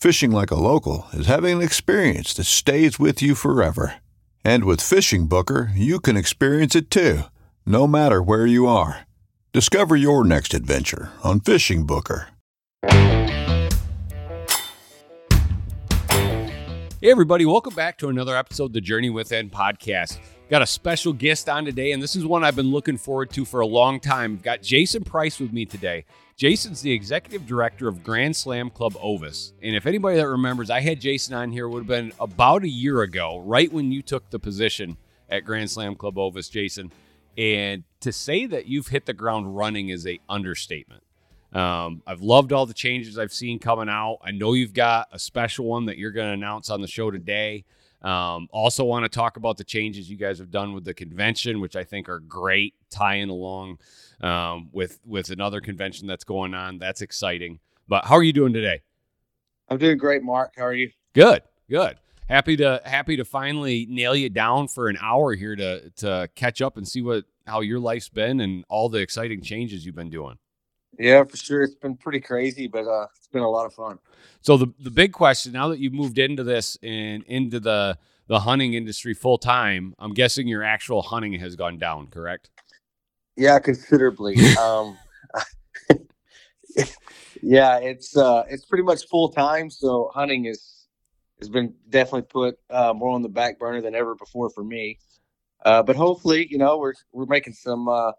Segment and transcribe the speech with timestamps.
[0.00, 3.96] Fishing like a local is having an experience that stays with you forever.
[4.44, 7.22] And with FishingBooker, you can experience it too,
[7.66, 9.08] no matter where you are.
[9.52, 12.26] Discover your next adventure on FishingBooker.
[17.00, 20.20] Hey, everybody, welcome back to another episode of the Journey Within podcast.
[20.48, 23.44] Got a special guest on today, and this is one I've been looking forward to
[23.44, 24.36] for a long time.
[24.36, 26.04] Got Jason Price with me today.
[26.38, 29.52] Jason's the executive director of Grand Slam Club Ovis.
[29.60, 32.68] And if anybody that remembers, I had Jason on here, would have been about a
[32.68, 34.96] year ago, right when you took the position
[35.28, 36.92] at Grand Slam Club Ovis, Jason.
[37.36, 41.02] And to say that you've hit the ground running is a understatement.
[41.52, 44.18] Um, I've loved all the changes I've seen coming out.
[44.22, 47.10] I know you've got a special one that you're going to announce on the show
[47.10, 47.64] today.
[48.02, 51.60] Um, also, want to talk about the changes you guys have done with the convention,
[51.60, 53.78] which I think are great, tying along
[54.20, 56.78] um, with with another convention that's going on.
[56.78, 57.58] That's exciting.
[57.88, 58.82] But how are you doing today?
[59.68, 60.54] I'm doing great, Mark.
[60.56, 60.90] How are you?
[61.14, 61.96] Good, good.
[62.28, 66.62] Happy to happy to finally nail you down for an hour here to to catch
[66.62, 70.10] up and see what how your life's been and all the exciting changes you've been
[70.10, 70.38] doing.
[70.98, 71.62] Yeah, for sure.
[71.62, 73.98] It's been pretty crazy, but uh, it's been a lot of fun.
[74.40, 78.40] So the the big question now that you've moved into this and into the the
[78.40, 82.50] hunting industry full time, I'm guessing your actual hunting has gone down, correct?
[83.36, 84.36] Yeah, considerably.
[84.60, 84.98] um,
[87.42, 89.70] yeah, it's uh, it's pretty much full time.
[89.70, 90.86] So hunting is
[91.38, 94.98] has been definitely put uh, more on the back burner than ever before for me.
[95.64, 98.12] Uh, but hopefully, you know, we're we're making some uh,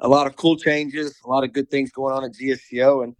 [0.00, 3.14] a lot of cool changes, a lot of good things going on at GSCO, and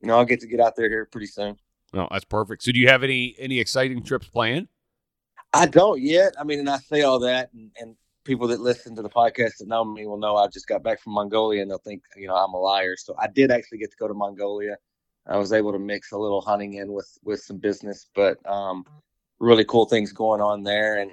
[0.00, 1.56] you know I'll get to get out there here pretty soon.
[1.92, 2.62] No, that's perfect.
[2.62, 4.68] So, do you have any any exciting trips planned?
[5.52, 6.34] I don't yet.
[6.38, 9.58] I mean, and I say all that, and, and people that listen to the podcast
[9.58, 12.26] that know me will know I just got back from Mongolia, and they'll think you
[12.26, 12.96] know I'm a liar.
[12.96, 14.76] So I did actually get to go to Mongolia.
[15.28, 18.84] I was able to mix a little hunting in with with some business, but um,
[19.38, 21.10] really cool things going on there, and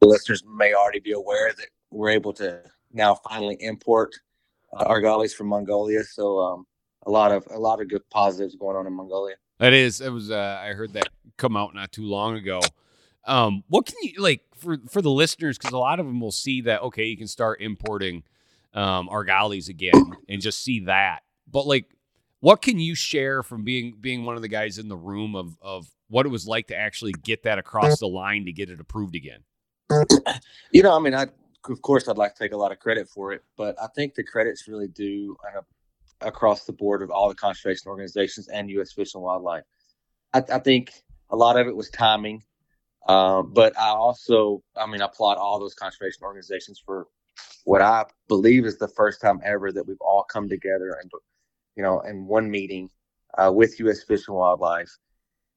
[0.00, 2.62] the listeners may already be aware that we're able to
[2.92, 4.14] now finally import
[4.72, 6.04] uh, argalis from Mongolia.
[6.04, 6.66] So um,
[7.06, 9.36] a lot of a lot of good positives going on in Mongolia.
[9.58, 10.30] That is, it was.
[10.30, 12.60] Uh, I heard that come out not too long ago.
[13.24, 15.58] Um, what can you like for for the listeners?
[15.58, 18.22] Because a lot of them will see that okay, you can start importing
[18.74, 21.20] um, argalis again and just see that.
[21.50, 21.86] But like,
[22.40, 25.58] what can you share from being being one of the guys in the room of
[25.60, 28.80] of what it was like to actually get that across the line to get it
[28.80, 29.40] approved again?
[30.70, 31.26] You know, I mean, I
[31.66, 34.14] of course, I'd like to take a lot of credit for it, but I think
[34.14, 35.60] the credits really due uh,
[36.20, 38.92] across the board of all the conservation organizations and U.S.
[38.92, 39.64] Fish and Wildlife.
[40.32, 40.92] I, I think
[41.30, 42.42] a lot of it was timing,
[43.06, 47.06] uh, but I also, I mean, I applaud all those conservation organizations for
[47.64, 51.10] what I believe is the first time ever that we've all come together and,
[51.76, 52.90] you know, in one meeting
[53.36, 54.02] uh, with U.S.
[54.02, 54.90] Fish and Wildlife,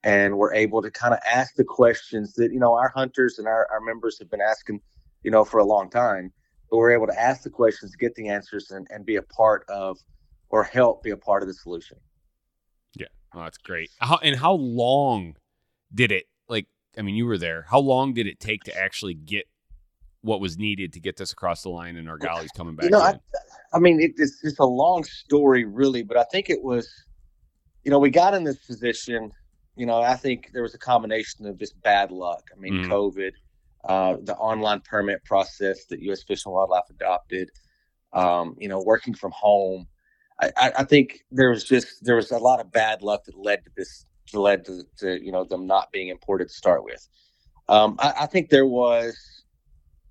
[0.03, 3.47] and we're able to kind of ask the questions that you know our hunters and
[3.47, 4.81] our, our members have been asking
[5.23, 6.31] you know, for a long time.
[6.69, 9.65] But we're able to ask the questions, get the answers, and, and be a part
[9.69, 9.97] of
[10.49, 11.97] or help be a part of the solution.
[12.95, 13.89] Yeah, oh, that's great.
[13.99, 15.35] How, and how long
[15.93, 16.67] did it like?
[16.97, 17.65] I mean, you were there.
[17.69, 19.45] How long did it take to actually get
[20.21, 22.85] what was needed to get this across the line and argalis coming back?
[22.85, 23.19] You know, I,
[23.73, 26.89] I, mean, it, it's just a long story, really, but I think it was,
[27.83, 29.31] you know, we got in this position.
[29.75, 32.43] You know, I think there was a combination of just bad luck.
[32.55, 32.87] I mean, mm.
[32.87, 33.31] COVID
[33.85, 36.23] uh, the online permit process that U.S.
[36.23, 37.49] Fish and Wildlife adopted,
[38.13, 39.87] um, you know, working from home.
[40.39, 43.63] I, I, think there was just there was a lot of bad luck that led
[43.63, 47.07] to this led to, to you know them not being imported to start with.
[47.69, 49.15] Um, I, I think there was,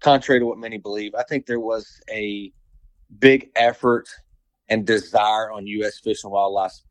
[0.00, 2.52] contrary to what many believe, I think there was a
[3.18, 4.08] big effort
[4.68, 5.98] and desire on U.S.
[5.98, 6.84] Fish and Wildlife's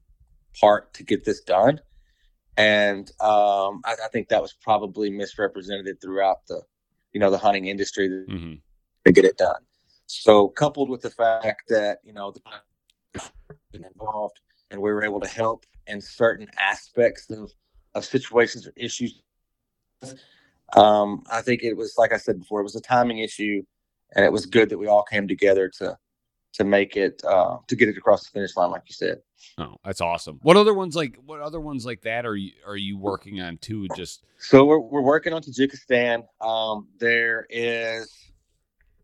[0.59, 1.79] part to get this done,
[2.59, 6.61] and um, I, I, think that was probably misrepresented throughout the,
[7.13, 8.55] you know, the hunting industry mm-hmm.
[9.05, 9.61] to get it done.
[10.07, 12.41] So, coupled with the fact that you know the
[13.71, 14.39] been involved
[14.71, 17.51] and we were able to help in certain aspects of,
[17.95, 19.21] of situations or issues.
[20.75, 23.63] Um, I think it was like I said before, it was a timing issue,
[24.15, 25.97] and it was good that we all came together to
[26.53, 29.21] to make it uh, to get it across the finish line, like you said.
[29.57, 30.39] Oh, that's awesome.
[30.41, 33.57] What other ones like what other ones like that are you are you working on
[33.57, 33.87] too?
[33.95, 36.23] Just so we're we're working on Tajikistan.
[36.41, 38.29] Um, there is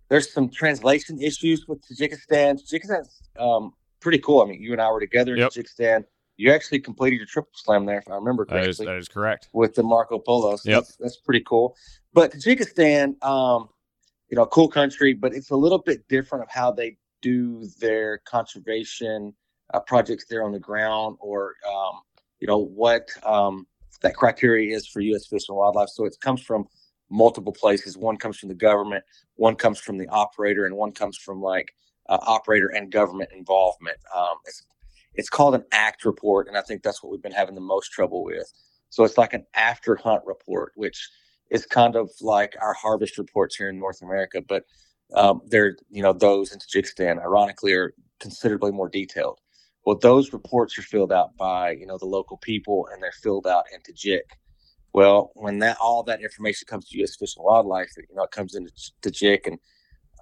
[0.10, 2.62] there's some translation issues with Tajikistan.
[2.62, 4.42] Tajikistan's um, pretty cool.
[4.42, 5.52] I mean, you and I were together in yep.
[5.52, 6.06] Tajikistan.
[6.38, 8.66] You actually completed your triple slam there, if I remember correctly.
[8.66, 9.48] That is, that is correct.
[9.54, 10.58] With the Marco Polo.
[10.58, 10.84] So yep.
[10.84, 11.78] that's, that's pretty cool.
[12.14, 13.70] But Tajikistan, um,
[14.30, 18.20] you know, cool country, but it's a little bit different of how they do their
[18.20, 19.34] conservation
[19.74, 22.02] uh, projects there on the ground or, um,
[22.40, 23.66] you know, what um,
[24.04, 25.26] that criteria is for U.S.
[25.26, 25.90] Fish and Wildlife.
[25.90, 26.68] So it comes from
[27.10, 27.98] multiple places.
[27.98, 29.04] One comes from the government,
[29.38, 31.74] one comes from the operator, and one comes from like
[32.08, 33.98] uh, operator and government involvement.
[34.16, 34.64] Um, it's
[35.16, 37.90] it's called an ACT report, and I think that's what we've been having the most
[37.92, 38.52] trouble with.
[38.90, 41.10] So it's like an after hunt report, which
[41.50, 44.64] is kind of like our harvest reports here in North America, but
[45.14, 49.40] um, they're you know those in Tajikistan, ironically, are considerably more detailed.
[49.86, 53.48] Well, those reports are filled out by you know the local people, and they're filled
[53.48, 54.22] out in Tajik.
[54.94, 57.16] Well, when that all that information comes to U.S.
[57.18, 58.72] Fish and Wildlife, you know it comes into
[59.02, 59.60] Tajik, and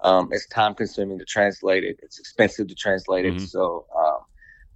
[0.02, 1.98] um, it's time consuming to translate it.
[2.02, 3.34] It's expensive to translate it.
[3.34, 3.44] Mm-hmm.
[3.44, 4.18] So um,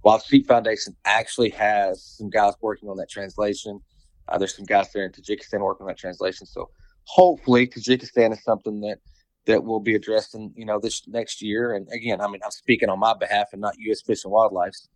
[0.01, 3.79] while Sheep Foundation actually has some guys working on that translation,
[4.27, 6.47] uh, there's some guys there in Tajikistan working on that translation.
[6.47, 6.69] So
[7.03, 8.99] hopefully Tajikistan is something that
[9.45, 11.73] that will be addressed in you know this next year.
[11.73, 14.01] And again, I mean I'm speaking on my behalf and not U.S.
[14.01, 14.89] Fish and Wildlife's.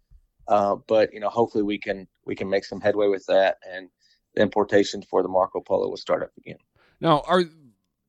[0.47, 3.89] Uh, but you know hopefully we can we can make some headway with that and
[4.35, 6.57] the importation for the Marco Polo will start up again.
[6.99, 7.43] Now, are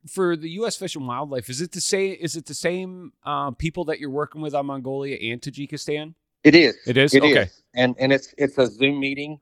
[0.09, 0.77] for the U.S.
[0.77, 2.17] Fish and Wildlife, is it the same?
[2.21, 6.15] Is it the same uh, people that you're working with on Mongolia and Tajikistan?
[6.43, 6.77] It is.
[6.87, 7.15] It is.
[7.15, 7.43] It okay.
[7.43, 7.63] Is.
[7.75, 9.41] And and it's it's a Zoom meeting.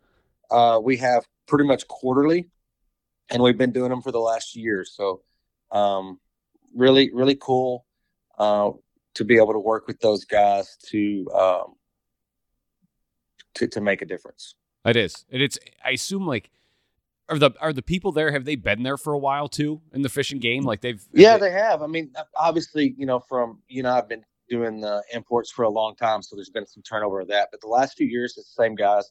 [0.51, 2.49] Uh, we have pretty much quarterly,
[3.31, 4.85] and we've been doing them for the last year.
[4.85, 5.23] So,
[5.73, 6.21] um,
[6.75, 7.87] really, really cool
[8.39, 8.71] uh,
[9.15, 11.75] to be able to work with those guys to um,
[13.55, 14.55] to to make a difference.
[14.85, 15.25] It is.
[15.31, 15.59] And it's.
[15.85, 16.51] I assume like
[17.29, 20.03] are the are the people there have they been there for a while too in
[20.03, 23.61] the fishing game like they've yeah they, they have i mean obviously you know from
[23.69, 26.83] you know i've been doing the imports for a long time so there's been some
[26.83, 29.11] turnover of that but the last few years it's the same guys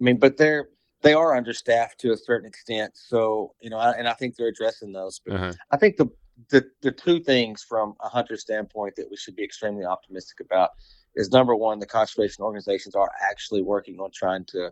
[0.00, 0.68] i mean but they're
[1.02, 4.92] they are understaffed to a certain extent so you know and i think they're addressing
[4.92, 5.52] those but uh-huh.
[5.70, 6.06] i think the,
[6.48, 10.70] the the two things from a hunter standpoint that we should be extremely optimistic about
[11.16, 14.70] is number one the conservation organizations are actually working on trying to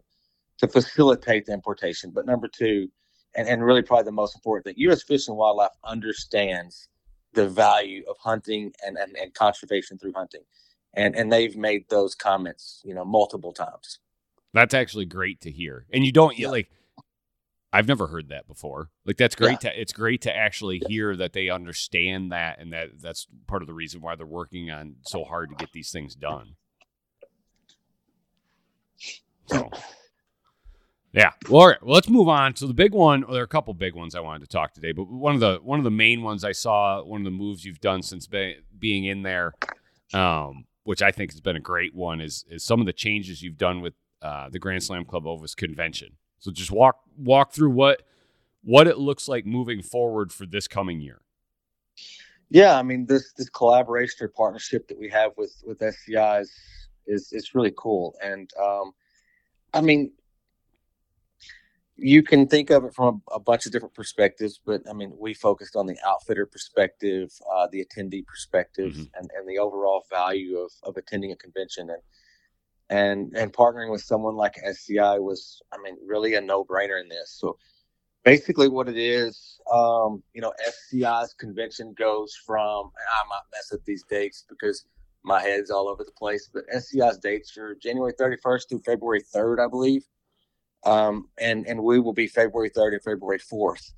[0.59, 2.11] to facilitate the importation.
[2.11, 2.89] But number two,
[3.37, 5.03] and, and really probably the most important thing, U.S.
[5.03, 6.89] Fish and Wildlife understands
[7.35, 10.43] the value of hunting and, and, and conservation through hunting.
[10.95, 14.01] And and they've made those comments, you know, multiple times.
[14.55, 15.87] That's actually great to hear.
[15.93, 16.49] And you don't yeah.
[16.49, 16.71] like
[17.73, 18.91] I've never heard that before.
[19.05, 19.71] Like that's great yeah.
[19.71, 23.69] to it's great to actually hear that they understand that and that that's part of
[23.69, 26.57] the reason why they're working on so hard to get these things done.
[29.47, 29.71] So
[31.13, 31.33] yeah.
[31.49, 31.83] Well, all right.
[31.83, 32.55] Well, let's move on.
[32.57, 34.75] So the big one, well, there are a couple big ones I wanted to talk
[34.75, 37.31] today, but one of the one of the main ones I saw, one of the
[37.31, 39.55] moves you've done since be, being in there,
[40.13, 43.43] um, which I think has been a great one, is is some of the changes
[43.43, 46.17] you've done with uh, the Grand Slam Club Ovis convention.
[46.39, 48.03] So just walk walk through what
[48.63, 51.21] what it looks like moving forward for this coming year.
[52.51, 56.53] Yeah, I mean this this collaboration or partnership that we have with with SCI is
[57.07, 58.93] is, is really cool, and um,
[59.75, 60.13] I mean
[62.01, 65.13] you can think of it from a, a, bunch of different perspectives, but I mean,
[65.19, 69.03] we focused on the outfitter perspective, uh, the attendee perspective, mm-hmm.
[69.17, 71.91] and, and the overall value of, of attending a convention.
[71.91, 72.01] And
[72.91, 77.09] and and partnering with someone like SCI was, I mean, really a no brainer in
[77.09, 77.37] this.
[77.39, 77.59] So
[78.25, 83.81] basically, what it is, um, you know, SCI's convention goes from, I might mess up
[83.85, 84.87] these dates because
[85.23, 89.65] my head's all over the place, but SCI's dates are January 31st through February 3rd,
[89.65, 90.05] I believe
[90.85, 93.93] um, and and we will be February 3rd and February 4th.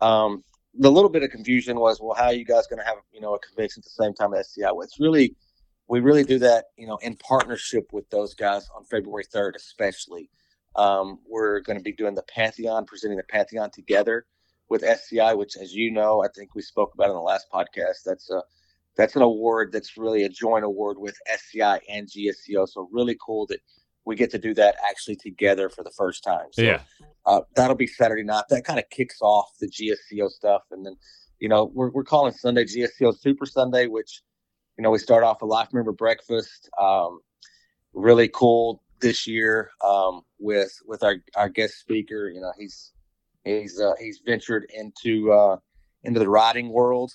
[0.00, 0.44] Um,
[0.74, 3.20] the little bit of confusion was, well, how are you guys going to have you
[3.20, 4.70] know a convention at the same time as SCI?
[4.72, 5.34] Well, it's really
[5.90, 10.30] we really do that, you know, in partnership with those guys on February 3rd, especially.
[10.76, 14.24] Um, we're going to be doing the Pantheon, presenting the Pantheon together
[14.68, 18.04] with SCI, which, as you know, I think we spoke about in the last podcast.
[18.06, 18.40] That's a
[18.96, 22.68] that's an award that's really a joint award with SCI and GSCO.
[22.68, 23.58] So really cool that
[24.04, 26.46] we get to do that actually together for the first time.
[26.52, 26.82] So, yeah,
[27.26, 28.44] uh, that'll be Saturday night.
[28.48, 30.96] That kind of kicks off the GSCO stuff, and then
[31.40, 34.22] you know we're we're calling Sunday GSCO Super Sunday, which
[34.80, 36.70] you know we start off a life member breakfast.
[36.80, 37.20] Um,
[37.92, 42.30] really cool this year um, with with our our guest speaker.
[42.30, 42.92] You know he's
[43.44, 45.58] he's uh, he's ventured into uh,
[46.04, 47.12] into the riding world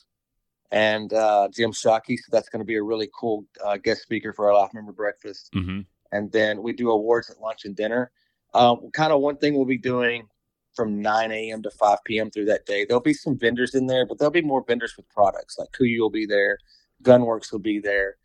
[0.69, 2.17] and uh, Jim Shockey.
[2.17, 4.91] So that's going to be a really cool uh, guest speaker for our life member
[4.91, 5.50] breakfast.
[5.55, 5.79] mm-hmm.
[6.12, 8.12] And then we do awards at lunch and dinner.
[8.53, 10.27] Um, kind of one thing we'll be doing
[10.75, 11.63] from 9 a.m.
[11.63, 12.29] to 5 p.m.
[12.29, 12.86] through that day.
[12.86, 16.00] There'll be some vendors in there, but there'll be more vendors with products like KUIU
[16.01, 16.60] will be there,
[17.04, 18.18] Gunwerks will be there.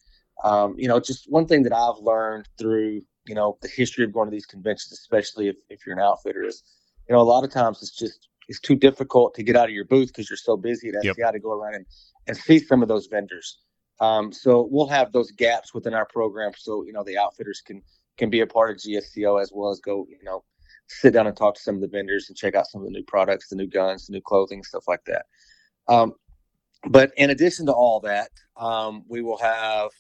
[0.45, 4.13] Um, you know, just one thing that I've learned through, you know, the history of
[4.13, 6.63] going to these conventions, especially if, if you're an outfitter, is,
[7.09, 9.75] you know, a lot of times it's just, it's too difficult to get out of
[9.75, 11.33] your booth because you're so busy at SCI yep.
[11.33, 11.87] to go around and,
[12.27, 13.59] and see some of those vendors.
[14.01, 17.83] Um, so we'll have those gaps within our program, so you know the outfitters can
[18.17, 20.43] can be a part of GSCO as well as go, you know,
[20.89, 22.93] sit down and talk to some of the vendors and check out some of the
[22.93, 25.27] new products, the new guns, the new clothing, stuff like that.
[25.89, 26.15] Um,
[26.89, 29.91] but in addition to all that, um, we will have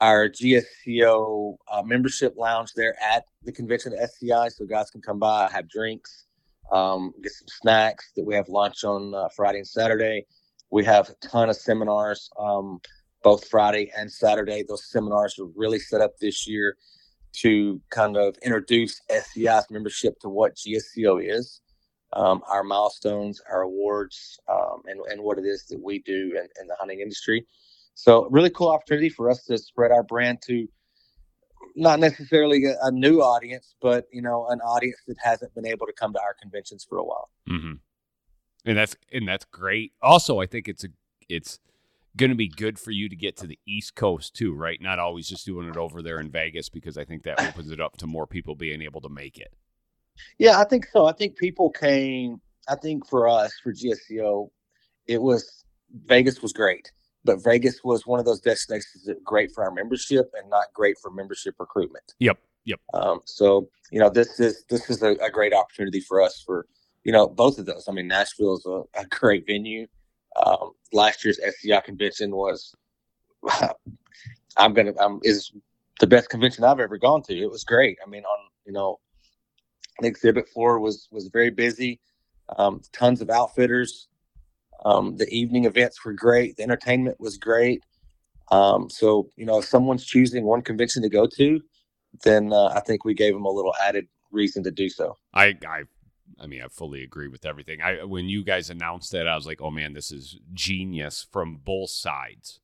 [0.00, 5.18] our GSCO uh, membership lounge there at the convention at SCI, so guys can come
[5.18, 6.26] by, have drinks,
[6.70, 8.12] um, get some snacks.
[8.16, 10.26] That we have lunch on uh, Friday and Saturday.
[10.70, 12.80] We have a ton of seminars um,
[13.22, 14.64] both Friday and Saturday.
[14.66, 16.76] Those seminars are really set up this year
[17.32, 21.60] to kind of introduce SCI's membership to what GSCO is,
[22.12, 26.48] um, our milestones, our awards, um, and, and what it is that we do in,
[26.60, 27.46] in the hunting industry.
[27.94, 30.68] So, really cool opportunity for us to spread our brand to
[31.74, 35.86] not necessarily a, a, new audience, but you know, an audience that hasn't been able
[35.86, 37.28] to come to our conventions for a while.
[37.48, 37.72] Mm-hmm.
[38.64, 39.92] And that's and that's great.
[40.02, 40.88] Also, I think it's a
[41.28, 41.60] it's
[42.16, 44.80] going to be good for you to get to the East Coast too, right?
[44.80, 47.80] Not always just doing it over there in Vegas because I think that opens it
[47.80, 49.54] up to more people being able to make it.
[50.38, 51.06] Yeah, I think so.
[51.06, 52.40] I think people came.
[52.68, 54.48] I think for us for GSCO,
[55.06, 55.64] it was
[56.06, 56.92] Vegas was great,
[57.24, 60.96] but Vegas was one of those destinations that great for our membership and not great
[61.00, 62.14] for membership recruitment.
[62.18, 62.38] Yep.
[62.64, 62.80] Yep.
[62.92, 66.66] Um, so you know this is this is a, a, great opportunity for us for
[67.04, 67.86] you know both of those.
[67.88, 69.86] I mean Nashville is a, a great venue.
[70.44, 72.74] Um, last year's SCI convention was,
[74.56, 75.50] I'm gonna, um, is
[76.00, 77.36] the best convention I've ever gone to.
[77.36, 77.98] It was great.
[78.04, 79.00] I mean, on you know,
[80.00, 82.00] the exhibit floor was was very busy.
[82.56, 84.08] Um, tons of outfitters.
[84.84, 86.56] Um, the evening events were great.
[86.56, 87.82] The entertainment was great.
[88.50, 91.60] Um, so you know, if someone's choosing one convention to go to,
[92.24, 95.16] then uh, I think we gave them a little added reason to do so.
[95.34, 95.84] I I
[96.40, 97.80] I mean, I fully agree with everything.
[97.82, 101.56] I when you guys announced that, I was like, oh man, this is genius from
[101.56, 102.60] both sides.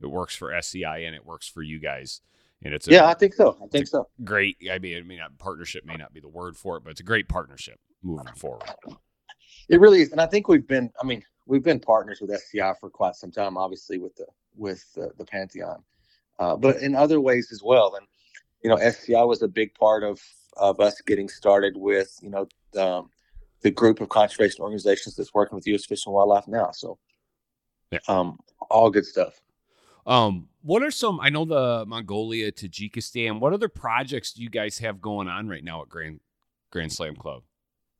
[0.00, 2.20] It works for SCI and it works for you guys.
[2.62, 3.58] And it's a, yeah, I think so.
[3.62, 4.08] I think so.
[4.24, 4.56] Great.
[4.70, 7.04] I mean, I mean, partnership may not be the word for it, but it's a
[7.04, 8.62] great partnership moving forward.
[9.68, 10.90] It really is, and I think we've been.
[11.00, 13.56] I mean, we've been partners with SCI for quite some time.
[13.56, 15.82] Obviously, with the with the, the Pantheon,
[16.38, 17.94] uh, but in other ways as well.
[17.96, 18.06] And
[18.62, 20.20] you know, SCI was a big part of
[20.56, 22.48] of us getting started with you know
[22.80, 23.10] um,
[23.62, 25.84] the group of conservation organizations that's working with U.S.
[25.84, 26.70] Fish and Wildlife now.
[26.72, 26.98] So,
[27.90, 27.98] yeah.
[28.08, 28.38] um,
[28.70, 29.40] all good stuff.
[30.06, 31.20] Um, what are some?
[31.20, 33.40] I know the Mongolia, Tajikistan.
[33.40, 36.20] What other projects do you guys have going on right now at Grand
[36.70, 37.42] Grand Slam Club?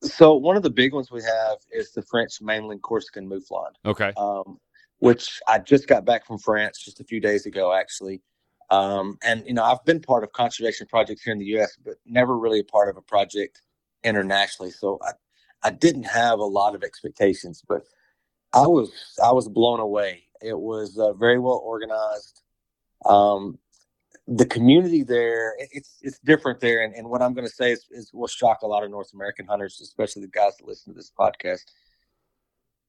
[0.02, 3.70] So one of the big ones we have is the French mainland Corsican mouflon.
[3.84, 4.12] Okay.
[4.16, 4.58] Um,
[4.98, 8.22] which I just got back from France just a few days ago, actually.
[8.70, 11.94] Um, and you know, I've been part of conservation projects here in the U.S., but
[12.04, 13.62] never really a part of a project
[14.04, 14.70] internationally.
[14.70, 15.12] So I,
[15.62, 17.82] I didn't have a lot of expectations, but
[18.52, 18.90] I was
[19.22, 20.24] I was blown away.
[20.42, 22.42] It was uh, very well organized.
[23.04, 23.58] Um,
[24.26, 27.86] the community there, it's it's different there, and, and what I'm going to say is,
[27.90, 30.96] is will shock a lot of North American hunters, especially the guys that listen to
[30.96, 31.64] this podcast.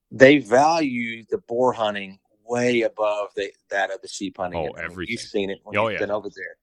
[0.09, 4.71] They value the boar hunting way above the, that of the sheep hunting.
[4.71, 5.11] Oh, everything.
[5.11, 5.99] You've seen it when oh, you've yeah.
[5.99, 6.55] been over there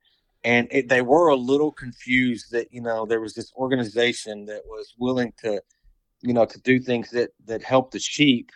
[0.43, 4.63] and it, they were a little confused that you know there was this organization that
[4.67, 5.61] was willing to
[6.25, 8.51] you know, to do things that that help the sheep,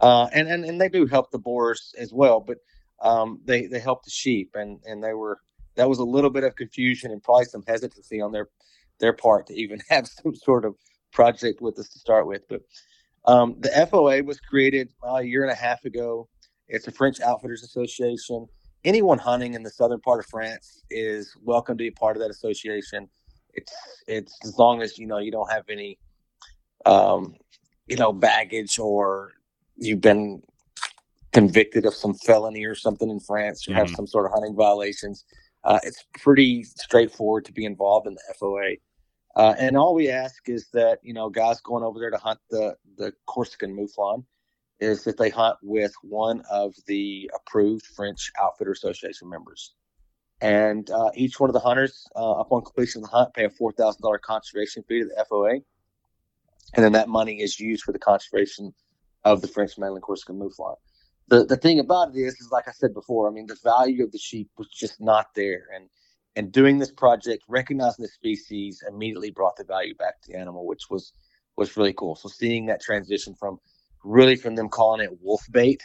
[0.00, 2.58] uh, and and and they do help the boars as well, but
[3.02, 5.40] um, they they help the sheep, and and they were
[5.76, 8.48] that was a little bit of confusion and probably some hesitancy on their
[9.00, 10.74] their part to even have some sort of
[11.12, 12.62] project with us to start with, but
[13.26, 16.28] Um, the FOA was created uh, a year and a half ago.
[16.68, 18.46] It's a French Outfitters Association.
[18.84, 22.30] Anyone hunting in the southern part of France is welcome to be part of that
[22.30, 23.08] association.
[23.54, 23.72] It's
[24.06, 25.98] it's as long as you know you don't have any,
[26.86, 27.34] um,
[27.86, 29.32] you know, baggage or
[29.78, 30.42] you've been
[31.32, 33.96] convicted of some felony or something in France or have Mhm.
[33.96, 35.24] some sort of hunting violations.
[35.64, 38.76] Uh, it's pretty straightforward to be involved in the FOA.
[39.36, 42.40] Uh, and all we ask is that you know guys going over there to hunt
[42.50, 44.24] the the Corsican mouflon
[44.80, 49.74] is that they hunt with one of the approved French Outfitter Association members.
[50.40, 53.50] And uh, each one of the hunters, uh, upon completion of the hunt, pay a
[53.50, 55.62] four thousand dollar conservation fee to the FOA,
[56.74, 58.72] and then that money is used for the conservation
[59.32, 60.76] of the French mainland Corsican mouflon.
[61.28, 64.04] The the thing about it is, is like I said before, I mean, the value
[64.04, 65.88] of the sheep was just not there, and
[66.36, 70.66] and doing this project, recognizing the species, immediately brought the value back to the animal,
[70.66, 71.12] which was
[71.56, 72.14] was really cool.
[72.14, 73.58] So seeing that transition from
[74.04, 75.82] really from them calling it wolf bait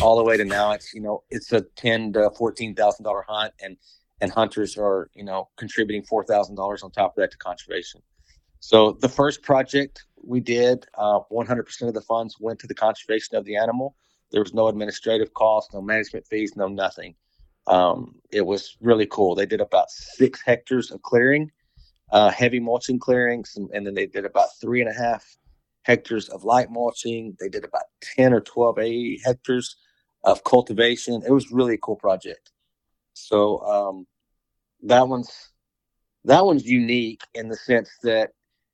[0.00, 3.24] all the way to now it's you know it's a ten to fourteen thousand dollar
[3.28, 3.76] hunt and
[4.20, 8.00] and hunters are you know contributing four thousand dollars on top of that to conservation.
[8.60, 13.36] So the first project we did, uh, 100% of the funds went to the conservation
[13.36, 13.96] of the animal.
[14.30, 17.14] There was no administrative cost, no management fees, no nothing.
[17.66, 19.34] Um, it was really cool.
[19.34, 21.50] They did about six hectares of clearing,
[22.12, 25.24] uh, heavy mulching clearing, and then they did about three and a half
[25.82, 27.36] hectares of light mulching.
[27.38, 27.84] They did about
[28.16, 29.76] 10 or 12 A hectares
[30.24, 31.22] of cultivation.
[31.26, 32.52] It was really a cool project.
[33.14, 34.06] So um,
[34.82, 35.50] that one's
[36.24, 38.30] that one's unique in the sense that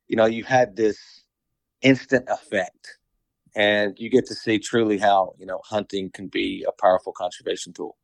[0.08, 0.98] you know you had this
[1.90, 2.98] instant effect
[3.54, 7.72] and you get to see truly how you know hunting can be a powerful conservation
[7.72, 7.96] tool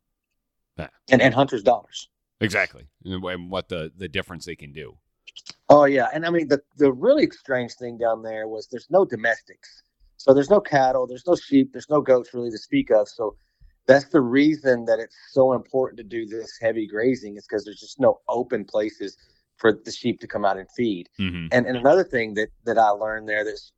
[0.77, 0.87] Yeah.
[1.11, 1.99] and and hunters dollars
[2.41, 2.85] Exactly.
[3.05, 4.87] And what the the difference they can do.
[5.69, 9.01] oh yeah and i mean the the really strange thing down there was there's no
[9.15, 9.69] domestics
[10.23, 13.35] so there's no cattle there's no sheep there's no goats really to speak of so
[13.89, 17.83] that's the reason that it's so important to do this heavy grazing is because there's
[17.87, 19.11] just no open places
[19.57, 21.47] for the sheep to come out and feed Mm-hmm.
[21.51, 23.71] And and another thing that that I learned there that's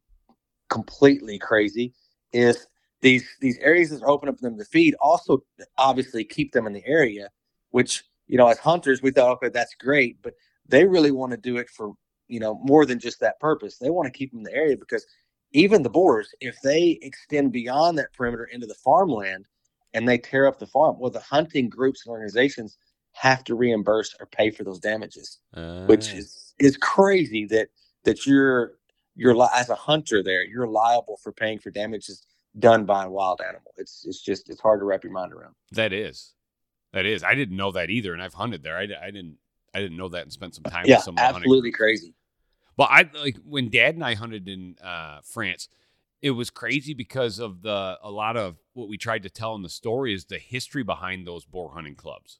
[0.70, 1.94] completely crazy
[2.34, 2.68] is
[3.02, 5.44] these these areas that are open up for them to feed also
[5.78, 7.30] obviously keep them in the area,
[7.72, 10.34] which you know as hunters we thought okay that's great, but
[10.68, 11.94] they really want to do it for
[12.28, 13.78] you know more than just that purpose.
[13.78, 15.06] They want to keep them in the area because
[15.52, 19.46] even the boars, if they extend beyond that perimeter into the farmland
[19.94, 22.78] and they tear up the farm, well the hunting groups and organizations
[23.15, 25.39] have to reimburse or pay for those damages
[25.88, 26.17] which Ah.
[26.17, 27.69] is is crazy that
[28.04, 28.73] that you're
[29.15, 32.25] you're li- as a hunter there you're liable for paying for damages
[32.60, 35.54] done by a wild animal it's it's just it's hard to wrap your mind around
[35.71, 36.34] that is
[36.93, 37.25] that is.
[37.25, 38.78] I didn't know that either, and I've hunted there.
[38.78, 39.38] I, I didn't
[39.73, 42.13] I didn't know that and spent some time yeah with some the hunting absolutely crazy
[42.78, 45.67] But I like when Dad and I hunted in uh, France.
[46.21, 49.62] It was crazy because of the a lot of what we tried to tell in
[49.62, 52.39] the story is the history behind those boar hunting clubs.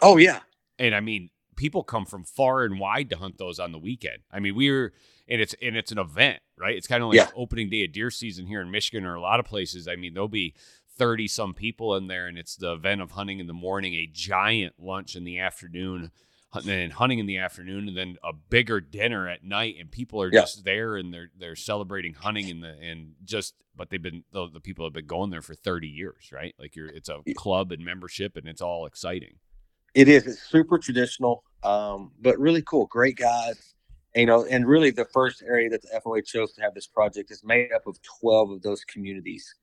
[0.00, 0.40] Oh yeah
[0.78, 4.18] And I mean, people come from far and wide to hunt those on the weekend.
[4.30, 4.92] I mean, we were
[5.28, 6.74] and it's and it's an event, right?
[6.76, 7.28] It's kind of like Yeah.
[7.34, 9.86] opening day of deer season here in Michigan or a lot of places.
[9.86, 10.54] I mean, there'll be
[10.96, 14.06] 30 some people in there and it's the event of hunting in the morning, a
[14.12, 16.10] giant lunch in the afternoon,
[16.54, 20.30] and hunting in the afternoon and then a bigger dinner at night and people are
[20.32, 20.40] Yeah.
[20.42, 24.48] just there and they're they're celebrating hunting in the and just but they've been the,
[24.50, 26.54] the people have been going there for 30 years, right?
[26.58, 29.36] Like you're it's a club and membership and it's all exciting.
[29.94, 33.74] It is it's super traditional um but really cool great guys
[34.14, 37.30] you know and really the first area that the foa chose to have this project
[37.30, 39.54] is made up of 12 of those communities.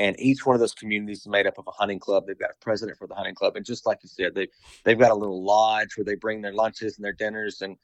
[0.00, 2.24] And each one of those communities is made up of a hunting club.
[2.24, 3.56] They've got a president for the hunting club.
[3.56, 4.46] And just like you said they
[4.84, 7.62] they've got a little lodge where they bring their lunches and their dinners.
[7.62, 7.76] And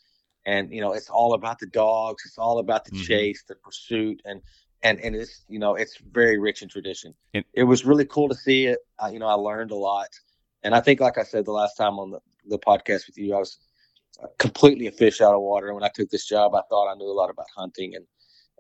[0.47, 2.23] and you know it's all about the dogs.
[2.25, 3.03] It's all about the Mhm.
[3.03, 4.23] chase the pursuit.
[4.25, 4.40] And
[4.83, 7.14] and and it's you know it's very rich in tradition.
[7.35, 8.79] And- it was really cool to see it.
[9.03, 10.09] Uh, you know i learned a lot
[10.64, 13.35] and I think, like I said the last time on the, the podcast with you,
[13.35, 13.59] I was
[14.38, 15.66] completely a fish out of water.
[15.66, 18.05] And when I took this job, I thought I knew a lot about hunting, and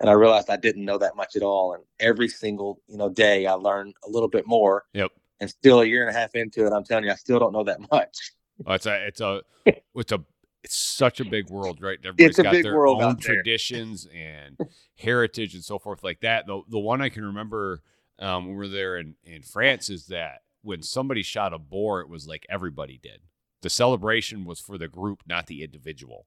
[0.00, 1.74] and I realized I didn't know that much at all.
[1.74, 4.84] And every single you know day, I learned a little bit more.
[4.92, 5.10] Yep.
[5.40, 7.52] And still a year and a half into it, I'm telling you, I still don't
[7.52, 8.32] know that much.
[8.66, 9.42] Oh, it's a it's a
[9.94, 10.24] it's a
[10.62, 11.98] it's such a big world, right?
[11.98, 13.34] Everybody's It's a got big their world own out there.
[13.34, 14.56] traditions and
[14.96, 16.46] heritage and so forth like that.
[16.46, 17.82] The the one I can remember
[18.18, 22.00] um, when we were there in, in France is that when somebody shot a boar,
[22.00, 23.20] it was like everybody did.
[23.62, 26.26] The celebration was for the group, not the individual.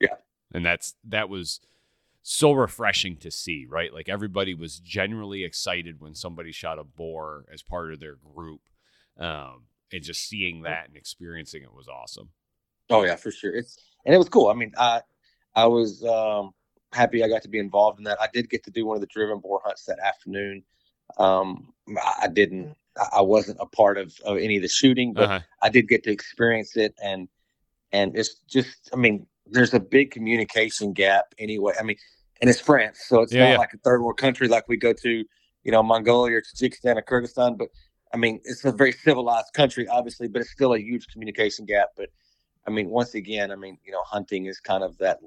[0.00, 0.16] Yeah.
[0.52, 1.60] And that's that was
[2.22, 3.92] so refreshing to see, right?
[3.92, 8.60] Like everybody was genuinely excited when somebody shot a boar as part of their group.
[9.18, 12.30] Um, and just seeing that and experiencing it was awesome.
[12.88, 13.54] Oh yeah, for sure.
[13.54, 14.48] It's and it was cool.
[14.48, 15.02] I mean, I
[15.54, 16.52] I was um
[16.92, 18.20] happy I got to be involved in that.
[18.20, 20.62] I did get to do one of the driven boar hunts that afternoon.
[21.18, 21.72] Um,
[22.20, 22.74] I didn't,
[23.12, 25.40] I wasn't a part of, of any of the shooting, but uh-huh.
[25.62, 26.94] I did get to experience it.
[27.02, 27.28] And,
[27.92, 31.74] and it's just, I mean, there's a big communication gap anyway.
[31.78, 31.96] I mean,
[32.40, 33.58] and it's France, so it's yeah, not yeah.
[33.58, 35.24] like a third world country like we go to,
[35.64, 37.56] you know, Mongolia or Tajikistan or Kyrgyzstan.
[37.56, 37.68] But
[38.12, 41.90] I mean, it's a very civilized country, obviously, but it's still a huge communication gap.
[41.96, 42.10] But
[42.66, 45.18] I mean, once again, I mean, you know, hunting is kind of that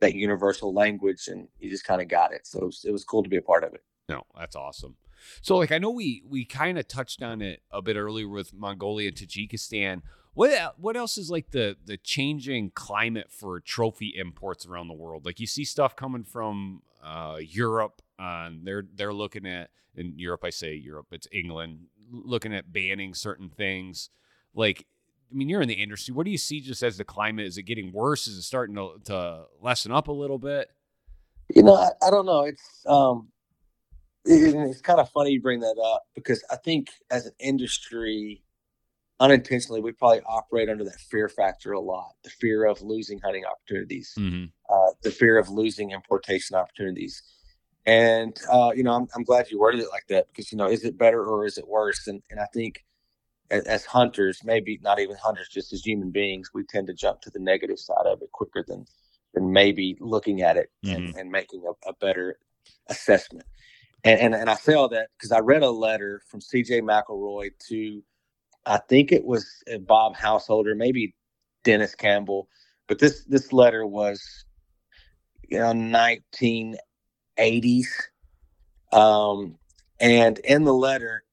[0.00, 2.46] that universal language, and you just kind of got it.
[2.46, 3.82] So it was, it was cool to be a part of it.
[4.08, 4.96] No, that's awesome.
[5.42, 8.52] So, like, I know we we kind of touched on it a bit earlier with
[8.52, 10.02] Mongolia and Tajikistan.
[10.34, 15.24] What what else is like the the changing climate for trophy imports around the world?
[15.26, 18.02] Like you see stuff coming from uh, Europe.
[18.18, 20.44] Uh, they're they're looking at in Europe.
[20.44, 21.08] I say Europe.
[21.12, 24.10] It's England looking at banning certain things.
[24.54, 24.86] Like
[25.30, 26.14] I mean, you're in the industry.
[26.14, 27.46] What do you see just as the climate?
[27.46, 28.26] Is it getting worse?
[28.26, 30.70] Is it starting to, to lessen up a little bit?
[31.54, 32.42] You know, I, I don't know.
[32.42, 33.28] It's um,
[34.28, 38.42] it, it's kind of funny you bring that up because I think as an industry,
[39.20, 43.44] unintentionally, we probably operate under that fear factor a lot the fear of losing hunting
[43.44, 44.44] opportunities, mm-hmm.
[44.72, 47.22] uh, the fear of losing importation opportunities.
[47.86, 50.66] And, uh, you know, I'm, I'm glad you worded it like that because, you know,
[50.66, 52.06] is it better or is it worse?
[52.06, 52.84] And, and I think
[53.50, 57.22] as, as hunters, maybe not even hunters, just as human beings, we tend to jump
[57.22, 58.84] to the negative side of it quicker than,
[59.32, 60.96] than maybe looking at it mm-hmm.
[60.96, 62.38] and, and making a, a better
[62.88, 63.46] assessment.
[64.04, 67.50] And, and, and I say all that because I read a letter from CJ McElroy
[67.68, 68.02] to
[68.68, 71.14] I think it was uh, Bob Householder, maybe
[71.64, 72.48] Dennis Campbell,
[72.86, 74.44] but this this letter was
[75.48, 77.86] you know 1980s,
[78.92, 79.56] um,
[80.00, 81.24] and in the letter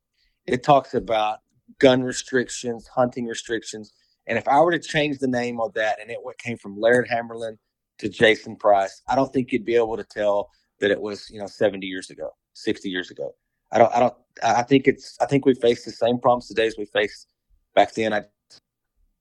[0.46, 1.40] it talks about
[1.80, 3.92] gun restrictions, hunting restrictions,
[4.28, 7.10] and if I were to change the name of that and it came from Laird
[7.10, 7.58] Hamberlin
[8.00, 11.40] to Jason Price, I don't think you'd be able to tell that it was you
[11.40, 13.34] know 70 years ago, 60 years ago.
[13.72, 14.14] I don't, I don't,
[14.44, 17.28] I think it's, I think we face the same problems today as we faced
[17.76, 18.14] back then.
[18.14, 18.24] I,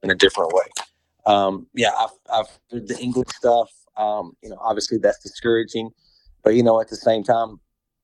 [0.04, 0.62] in a different way.
[1.26, 3.70] Um, yeah, I've, I've heard the English stuff.
[3.96, 5.90] Um, you know, obviously that's discouraging,
[6.42, 7.60] but you know, at the same time,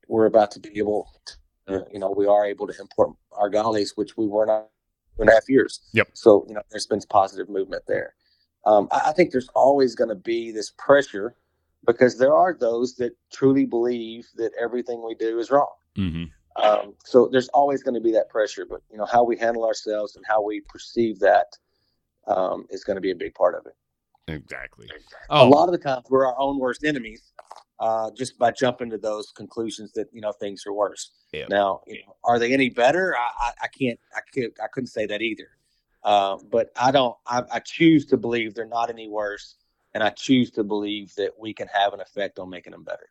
[0.09, 3.93] we're about to be able, to, you know, we are able to import our argalis,
[3.97, 4.69] which we were not
[5.17, 5.81] two and a half years.
[5.93, 6.09] Yep.
[6.15, 8.15] So you know, there's been positive movement there.
[8.67, 11.35] Um, I, I think there's always going to be this pressure
[11.87, 15.73] because there are those that truly believe that everything we do is wrong.
[15.97, 16.25] Mm-hmm.
[16.63, 19.65] Um, so there's always going to be that pressure, but you know how we handle
[19.65, 21.57] ourselves and how we perceive that
[22.27, 23.75] um, is going to be a big part of it.
[24.29, 24.89] Exactly.
[25.31, 25.47] Oh.
[25.47, 27.33] A lot of the times we're our own worst enemies,
[27.79, 31.13] uh, just by jumping to those conclusions that you know things are worse.
[31.33, 31.47] Yeah.
[31.49, 33.15] Now, you know, are they any better?
[33.17, 33.99] I, I, I, can't.
[34.15, 34.53] I can't.
[34.63, 35.49] I couldn't say that either.
[36.03, 37.17] Uh, but I don't.
[37.27, 39.57] I, I choose to believe they're not any worse,
[39.95, 43.11] and I choose to believe that we can have an effect on making them better.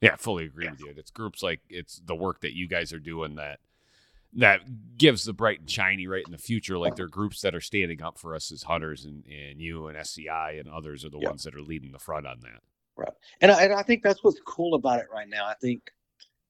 [0.00, 0.72] Yeah, I fully agree yeah.
[0.72, 0.94] with you.
[0.96, 3.60] It's groups like it's the work that you guys are doing that
[4.34, 4.60] that
[4.96, 6.78] gives the bright and shiny right in the future.
[6.78, 9.88] Like there are groups that are standing up for us as hunters, and, and you
[9.88, 11.30] and SCI and others are the yep.
[11.30, 12.62] ones that are leading the front on that.
[12.96, 15.46] Right, and I, and I think that's what's cool about it right now.
[15.46, 15.90] I think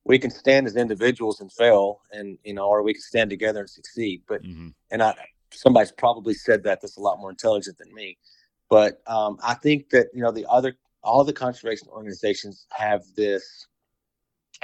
[0.05, 3.61] we can stand as individuals and fail, and you know, or we can stand together
[3.61, 4.23] and succeed.
[4.29, 4.69] But mm-hmm.
[4.91, 5.15] and I,
[5.51, 8.19] somebody's probably said that that's a lot more intelligent than me.
[8.71, 13.67] But um, I think that you know the other all the conservation organizations have this,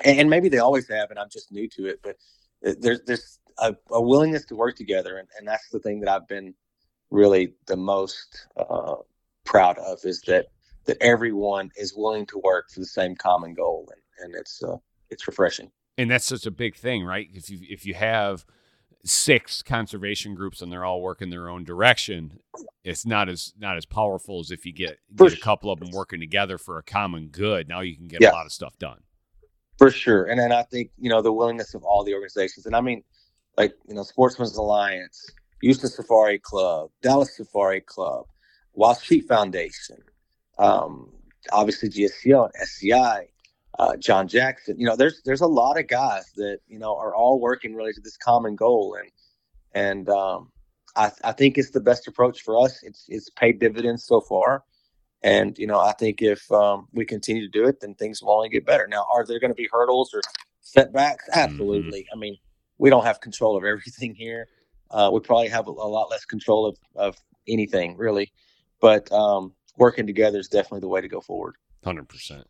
[0.05, 2.17] and maybe they always have, and I'm just new to it, but
[2.63, 6.29] there's there's a, a willingness to work together, and, and that's the thing that I've
[6.29, 6.55] been
[7.11, 8.97] really the most uh,
[9.45, 10.47] proud of is that
[10.85, 14.77] that everyone is willing to work for the same common goal, and, and it's uh,
[15.11, 15.71] it's refreshing.
[15.99, 17.29] And that's such a big thing, right?
[17.33, 18.45] If you if you have
[19.07, 22.41] six conservation groups and they're all working their own direction,
[22.85, 25.91] it's not as not as powerful as if you get, get a couple of them
[25.93, 27.69] working together for a common good.
[27.69, 28.31] Now you can get yeah.
[28.31, 29.01] a lot of stuff done.
[29.79, 30.25] For sure.
[30.25, 32.67] And then I think, you know, the willingness of all the organizations.
[32.67, 33.03] And I mean,
[33.57, 35.31] like, you know, Sportsman's Alliance,
[35.63, 38.27] Houston Safari Club, Dallas Safari Club,
[38.73, 39.99] Wild Sheep Foundation,
[40.59, 41.11] um,
[41.53, 43.29] obviously GSCO and SCI,
[43.79, 44.79] uh, John Jackson.
[44.79, 47.93] You know, there's there's a lot of guys that you know are all working really
[47.93, 49.11] to this common goal, and
[49.75, 50.51] and um,
[50.97, 52.83] I, I think it's the best approach for us.
[52.83, 54.65] It's it's paid dividends so far,
[55.23, 58.33] and you know I think if um, we continue to do it, then things will
[58.33, 58.87] only get better.
[58.87, 60.23] Now, are there going to be hurdles or
[60.63, 61.29] setbacks?
[61.31, 61.41] Mm-hmm.
[61.41, 62.01] Absolutely.
[62.01, 62.19] Mm-hmm.
[62.19, 62.37] I mean,
[62.79, 64.49] we don't have control of everything here.
[64.91, 67.17] Uh, we probably have a, a, lot less control of, of
[67.49, 68.33] anything really,
[68.81, 71.57] but um, working together is definitely the way to go forward.
[71.83, 72.47] Hundred percent.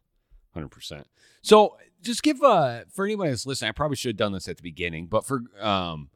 [0.57, 1.07] Hundred percent.
[1.43, 4.57] So just give uh for anybody that's listening, I probably should have done this at
[4.57, 6.09] the beginning, but for um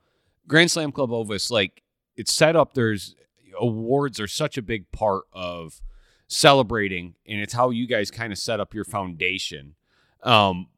[0.49, 1.83] Grand Slam Club Ovis, like
[2.17, 2.73] it's set up.
[2.73, 3.15] There's
[3.61, 5.83] awards are such a big part of
[6.27, 9.75] celebrating, and it's how you guys kind of set up your foundation.
[10.23, 10.69] Um,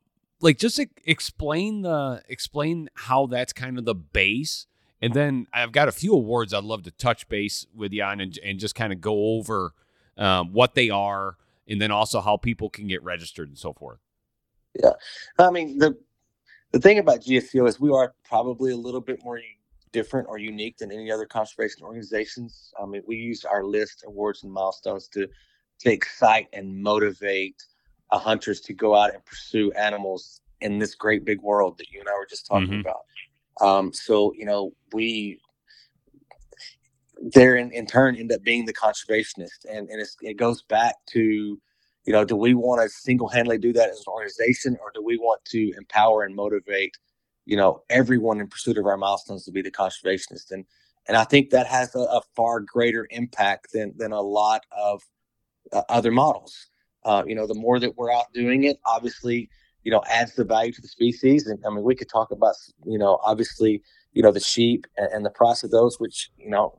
[0.40, 4.66] like just explain the explain how that's kind of the base,
[5.00, 8.20] and then I've got a few awards I'd love to touch base with you on
[8.20, 9.72] and, and just kind of go over
[10.16, 11.36] um, what they are,
[11.68, 13.98] and then also how people can get registered and so forth.
[14.80, 14.92] Yeah,
[15.38, 15.96] I mean, the
[16.72, 19.40] the thing about GSCO is we are probably a little bit more
[19.92, 22.72] different or unique than any other conservation organizations.
[22.80, 25.28] I mean, we use our list awards and milestones to
[25.80, 27.62] to excite and motivate
[28.10, 32.00] uh, hunters to go out and pursue animals in this great big world that you
[32.00, 32.80] and I were just talking Mhm.
[32.80, 33.04] about.
[33.60, 35.40] Um, so you know, we
[37.22, 41.60] there in, in turn end up being the conservationist, and and it goes back to
[42.04, 45.16] you know, do we want to single-handedly do that as an organization, or do we
[45.16, 46.96] want to empower and motivate,
[47.44, 50.50] you know, everyone in pursuit of our milestones to be the conservationist?
[50.50, 50.64] And
[51.08, 55.02] and I think that has a, a far greater impact than than a lot of
[55.72, 56.68] uh, other models.
[57.04, 59.48] Uh, you know, the more that we're out doing it, obviously,
[59.82, 61.46] you know, adds the value to the species.
[61.46, 62.54] And I mean, we could talk about,
[62.84, 63.82] you know, obviously,
[64.12, 66.78] you know, the sheep and, and the price of those, which you know,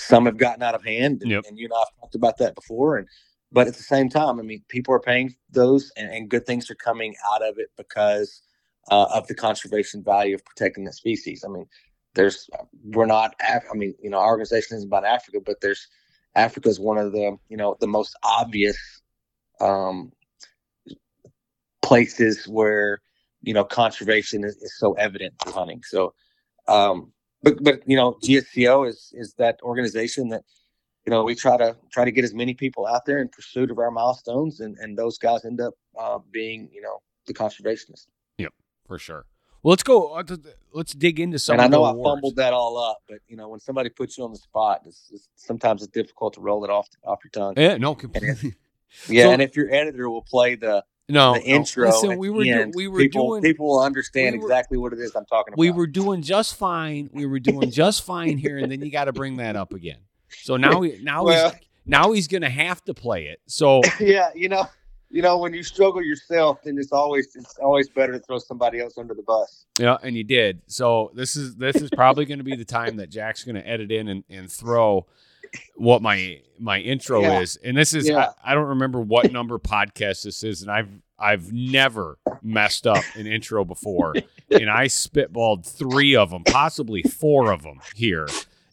[0.00, 1.44] some have gotten out of hand, and, Yep.
[1.48, 2.96] and you and I've talked about that before.
[2.96, 3.08] And
[3.52, 6.70] but at the same time, I mean, people are paying those, and, and good things
[6.70, 8.42] are coming out of it because
[8.90, 11.44] uh, of the conservation value of protecting the species.
[11.46, 11.66] I mean,
[12.14, 12.48] there's
[12.84, 13.34] we're not.
[13.46, 15.86] Af- I mean, you know, our organization is about Africa, but there's
[16.34, 18.78] Africa is one of the you know the most obvious
[19.60, 20.12] um,
[21.82, 23.00] places where
[23.42, 25.82] you know conservation is, is so evident through hunting.
[25.84, 26.14] So,
[26.68, 30.42] um, but but you know, GSCO is is that organization that
[31.06, 33.70] you know we try to try to get as many people out there in pursuit
[33.70, 38.06] of our milestones, and and those guys end up uh, being you know the conservationists.
[38.38, 38.52] Yep,
[38.86, 39.24] for sure.
[39.62, 40.12] Well, let's go.
[40.14, 40.22] uh,
[40.72, 41.54] Let's dig into some.
[41.54, 44.24] and I know I fumbled that all up, but you know when somebody puts you
[44.24, 47.54] on the spot, it's, it's sometimes it's difficult to roll it off off your tongue.
[47.56, 48.54] Yeah, no, completely.
[49.08, 52.44] Yeah, So- and if your editor will play the No, the no, Listen, we were
[52.44, 55.26] do- we were people, doing people will understand we were- exactly what it is I'm
[55.26, 55.58] talking about.
[55.60, 57.10] we were doing just fine.
[57.12, 59.98] We were doing just fine here, and then you got to bring that up again.
[60.28, 63.40] So now, he, now Well- he's now he's gonna have to play it.
[63.46, 64.66] So yeah, you know,
[65.10, 68.78] you know when you struggle yourself, then it's always it's always better to throw somebody
[68.80, 69.64] else under the bus.
[69.78, 70.60] yeah, and you did.
[70.68, 73.66] So this is this is probably going to be the time that Jack's going to
[73.66, 75.06] edit in and, and throw
[75.76, 77.40] what my my intro Yeah.
[77.40, 77.56] is.
[77.56, 78.32] And this is Yeah.
[78.44, 83.04] I, I don't remember what number podcast this is, and I've I've never messed up
[83.14, 84.14] an intro before,
[84.50, 88.26] and I spitballed three of them, possibly four of them here.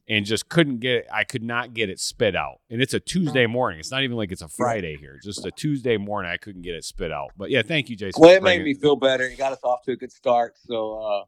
[0.10, 1.08] And just couldn't get it.
[1.12, 2.62] I could not get it spit out.
[2.70, 3.78] And it's a Tuesday morning.
[3.82, 5.20] It's not even like it's a Friday here.
[5.22, 6.32] Just a Tuesday morning.
[6.32, 7.32] I couldn't get it spit out.
[7.36, 8.22] But yeah, thank you, Jason.
[8.22, 9.26] Well, it made bringing- me feel better.
[9.26, 10.54] It got us off to a good start.
[10.66, 11.24] So uh,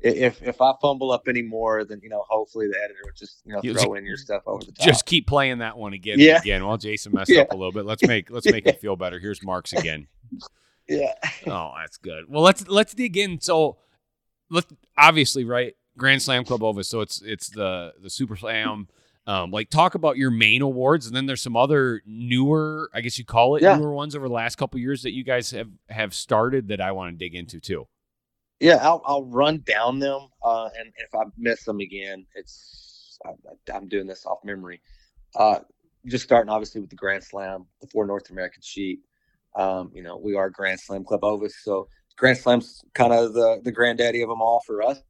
[0.00, 3.42] if if I fumble up any more, then you know hopefully the editor will just
[3.44, 4.84] you know You- throw in your stuff over the top.
[4.86, 6.34] just keep playing that one again Yeah.
[6.36, 7.42] and again while Jason messed Yeah.
[7.42, 7.84] up a little bit.
[7.86, 9.18] Let's make let's make it feel better.
[9.18, 10.06] Here's Mark's again.
[10.88, 11.12] yeah.
[11.46, 12.24] Oh, that's good.
[12.28, 13.40] Well, let's let's dig in.
[13.40, 13.78] So,
[14.50, 14.66] let's
[14.98, 16.88] obviously right Grand Slam Club Ovis.
[16.88, 18.88] So it's it's the the Super Slam.
[19.26, 23.18] Um, like talk about your main awards, and then there's some other newer, I guess
[23.18, 23.78] you call it Yeah.
[23.78, 26.92] newer ones over the last couple years that you guys have have started that I
[26.92, 27.86] want to dig into too.
[28.64, 33.32] Yeah, I'll, I'll run down them, uh, and if I miss them again, it's I,
[33.74, 34.80] I'm doing this off memory.
[35.34, 35.58] Uh,
[36.06, 39.04] just starting obviously with the Grand Slam, the four North American sheep.
[39.54, 43.60] Um, you know, we are Grand Slam Club Ovis, so Grand Slam's kind of the
[43.62, 45.02] the granddaddy of them all for us.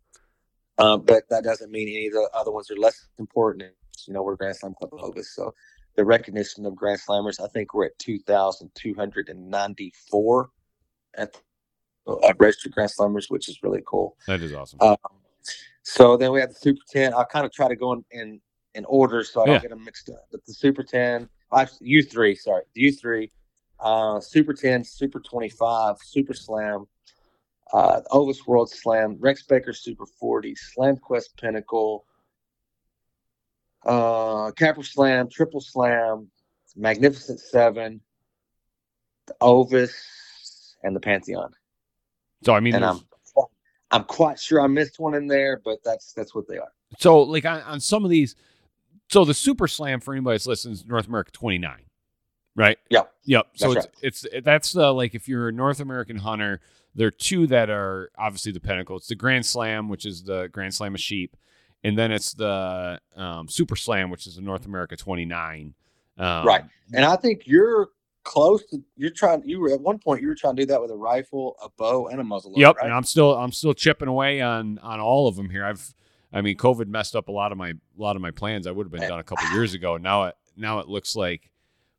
[0.78, 3.70] Um, but that doesn't mean any of the other ones are less important.
[4.08, 5.54] You know, we're Grand Slam Club Ovis, so
[5.94, 9.92] the recognition of Grand Slammers, I think we're at two thousand two hundred and ninety
[10.10, 10.50] four
[11.16, 11.40] at
[12.06, 14.16] uh, registered Grand Slammers, which is really cool.
[14.26, 14.80] That is awesome.
[14.80, 14.96] Um,
[15.82, 17.14] so then we have the Super 10.
[17.14, 18.40] I'll kind of try to go in, in,
[18.74, 19.60] in order so I don't Yeah.
[19.60, 20.26] get them mixed up.
[20.30, 23.30] But the Super 10, actually, U3, sorry, the U3,
[23.80, 26.86] uh, Super 10, Super 25, Super Slam,
[27.72, 32.04] uh, Ovis World Slam, Rex Baker Super 40, Slam Quest Pinnacle,
[33.86, 36.30] uh, Capra Slam, Triple Slam,
[36.76, 38.00] Magnificent Seven,
[39.26, 41.52] the Ovis, and the Pantheon
[42.44, 43.00] so I mean, and I'm
[43.90, 46.72] I'm quite sure I missed one in there, but that's that's what they are.
[46.98, 48.34] So, like on, on some of these,
[49.08, 51.76] so the Super Slam for anybody that's listening North America 29,
[52.56, 52.78] right?
[52.90, 53.12] Yep.
[53.24, 53.46] Yep.
[53.54, 56.60] So it's it's that's the like if you're a North American hunter,
[56.94, 58.96] there are two that are obviously the pinnacle.
[58.96, 61.36] It's the Grand Slam, which is the Grand Slam of sheep,
[61.84, 65.74] and then it's the um, Super Slam, which is the North America 29.
[66.18, 66.64] Um, Right.
[66.92, 67.90] And I think you're
[68.24, 70.80] close to you're trying you were at one point you were trying to do that
[70.80, 72.52] with a rifle, a bow, and a muzzle.
[72.56, 72.84] Yep, right?
[72.86, 75.64] and I'm still I'm still chipping away on on all of them here.
[75.64, 75.94] I've
[76.32, 78.66] I mean, COVID messed up a lot of my a lot of my plans.
[78.66, 79.96] I would have been done a couple years ago.
[79.98, 81.50] Now it now it looks like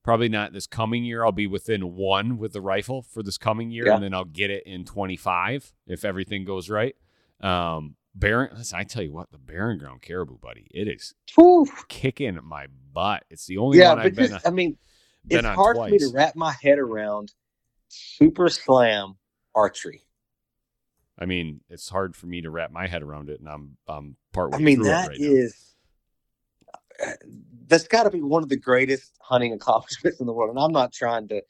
[0.04, 1.26] Probably not this coming year.
[1.26, 3.96] I'll be within one with the rifle for this coming year, Yeah.
[3.96, 6.96] and then I'll get it in 25 if everything goes right.
[7.42, 11.68] Um, Baron, listen, I tell you what, the Barren Ground Caribou, buddy, it is Whew.
[11.90, 13.26] kicking my butt.
[13.32, 14.78] It's the only Yeah, one I've been, just, I mean,
[15.30, 17.34] it's hard for me to wrap my head around
[17.88, 19.16] super slam
[19.54, 20.02] archery.
[21.18, 24.18] I mean, it's hard for me to wrap my head around it, and I'm I'm
[24.34, 25.76] partway I mean, through that right is,
[27.68, 30.50] that's got to be one of the greatest hunting accomplishments in the world.
[30.50, 31.42] And I'm not trying to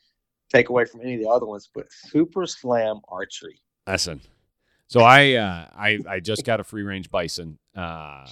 [0.49, 3.59] take away from any of the other ones, but super slam archery.
[3.87, 4.21] Listen,
[4.87, 8.27] so I uh, I I just got a free range bison uh,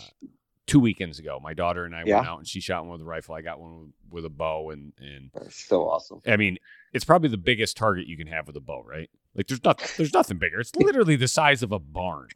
[0.68, 1.40] two weekends ago.
[1.42, 2.16] My daughter and I Yeah.
[2.18, 3.36] went out and she shot one with a rifle.
[3.36, 6.22] I got one with, a bow, and and That's so awesome.
[6.26, 6.58] I mean,
[6.94, 9.10] it's probably the biggest target you can have with a bow, right?
[9.36, 10.60] Like there's not there's nothing bigger.
[10.60, 12.30] It's literally the size of a barn.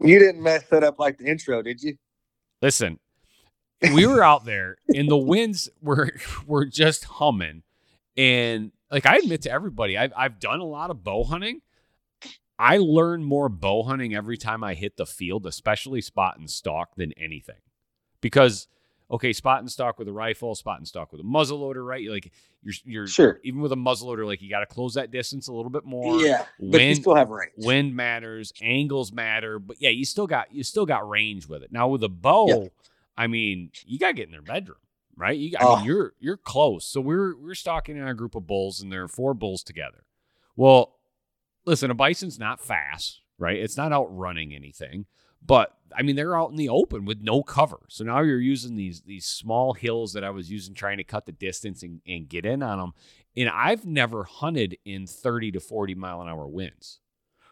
[0.00, 1.96] You didn't mess that up like the intro, did you?
[2.60, 2.98] Listen,
[3.92, 6.10] we were out there and the winds were
[6.46, 7.62] were just humming.
[8.16, 11.60] And like I admit to everybody, I've I've done a lot of bow hunting.
[12.62, 16.94] I learn more bow hunting every time I hit the field, especially spot and stalk,
[16.96, 17.60] than anything.
[18.20, 18.68] Because
[19.10, 22.08] okay, spot and stalk with a rifle, spot and stalk with a muzzleloader, right?
[22.08, 23.40] Like you're you're Sure.
[23.42, 26.20] even with a muzzleloader, like you got to close that distance a little bit more.
[26.20, 27.52] yeah, but you wind- still have range.
[27.58, 31.72] wind matters, angles matter, but yeah, you still got you still got range with it.
[31.72, 32.68] Now with a bow, Yeah.
[33.16, 34.78] I mean, you got to get in their bedroom,
[35.16, 35.36] right?
[35.38, 35.76] You, I Oh.
[35.76, 36.86] mean, you're you're close.
[36.86, 40.04] So we're we're stalking in a group of bulls, and there are four bulls together.
[40.56, 40.94] Well,
[41.64, 43.56] listen, a bison's not fast, right?
[43.56, 45.06] It's not outrunning anything,
[45.44, 47.80] but I mean, they're out in the open with no cover.
[47.88, 51.26] So now you're using these these small hills that I was using trying to cut
[51.26, 52.92] the distance and, and get in on them.
[53.36, 57.00] And I've never hunted in 30 to 40 mile an hour winds.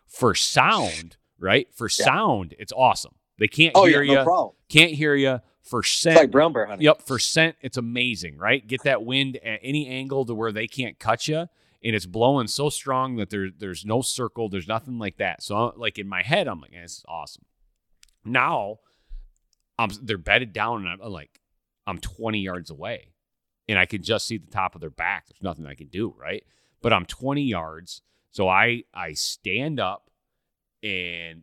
[0.07, 1.69] For sound, right?
[1.75, 2.05] For Yeah.
[2.05, 3.15] sound, it's awesome.
[3.39, 4.19] They can't Oh hear yeah, you.
[4.19, 4.55] no problem.
[4.69, 5.41] Can't hear you.
[5.63, 6.85] For It's scent, like brown bear hunting.
[6.85, 8.67] Yep, for scent, it's amazing, right?
[8.67, 11.47] Get that wind at any angle to where they can't cut you,
[11.83, 15.43] and it's blowing so strong that there, there's no circle, there's nothing like that.
[15.43, 17.45] So, like in my head, I'm like, "Eh, this is awesome.
[18.25, 18.79] Now,
[19.79, 21.41] I'm they're bedded down, and I'm, I'm like,
[21.87, 23.13] I'm 20 yards away,
[23.69, 25.27] and I can just see the top of their back.
[25.29, 26.45] There's nothing I can do, right?
[26.83, 30.11] But I'm 20 yards, so I I stand up,
[30.83, 31.43] and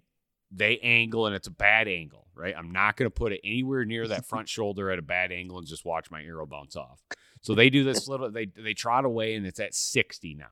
[0.51, 2.55] they angle and it's a bad angle, right?
[2.57, 5.57] I'm not going to put it anywhere near that front shoulder at a bad angle
[5.57, 7.01] and just watch my arrow bounce off.
[7.47, 10.51] So they do this little they they trot away and it's at 60 now.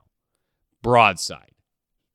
[0.81, 1.51] Broadside.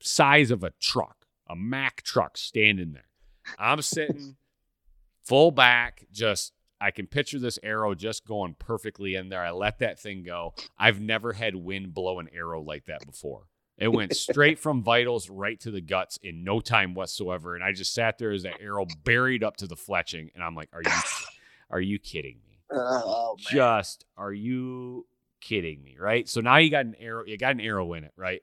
[0.00, 3.10] Size of a truck, a Mack truck standing there.
[3.58, 4.36] I'm sitting
[5.22, 9.44] full back just I can picture this arrow just going perfectly in there.
[9.44, 10.54] I let that thing go.
[10.78, 13.48] I've never had wind blow an arrow like that before.
[13.76, 17.54] It went straight from vitals right to the guts in no time whatsoever.
[17.54, 20.30] And I just sat there as that arrow buried up to the fletching.
[20.34, 20.92] And I'm like, are you
[21.68, 22.49] are you kidding me?
[22.72, 23.36] Oh.
[23.38, 25.06] Just are you
[25.40, 25.96] kidding me?
[25.98, 26.28] Right.
[26.28, 28.42] So now you got an arrow, you got an arrow in it, right?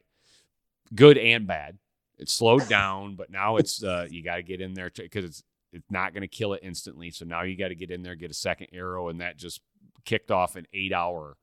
[0.96, 1.78] Good and bad.
[2.18, 5.92] It slowed down, but now it's uh you gotta get in there because it's it's
[5.92, 7.12] not gonna kill it instantly.
[7.12, 9.62] So now you gotta get in there, get a second arrow, and that just
[10.06, 11.38] kicked off an eight hour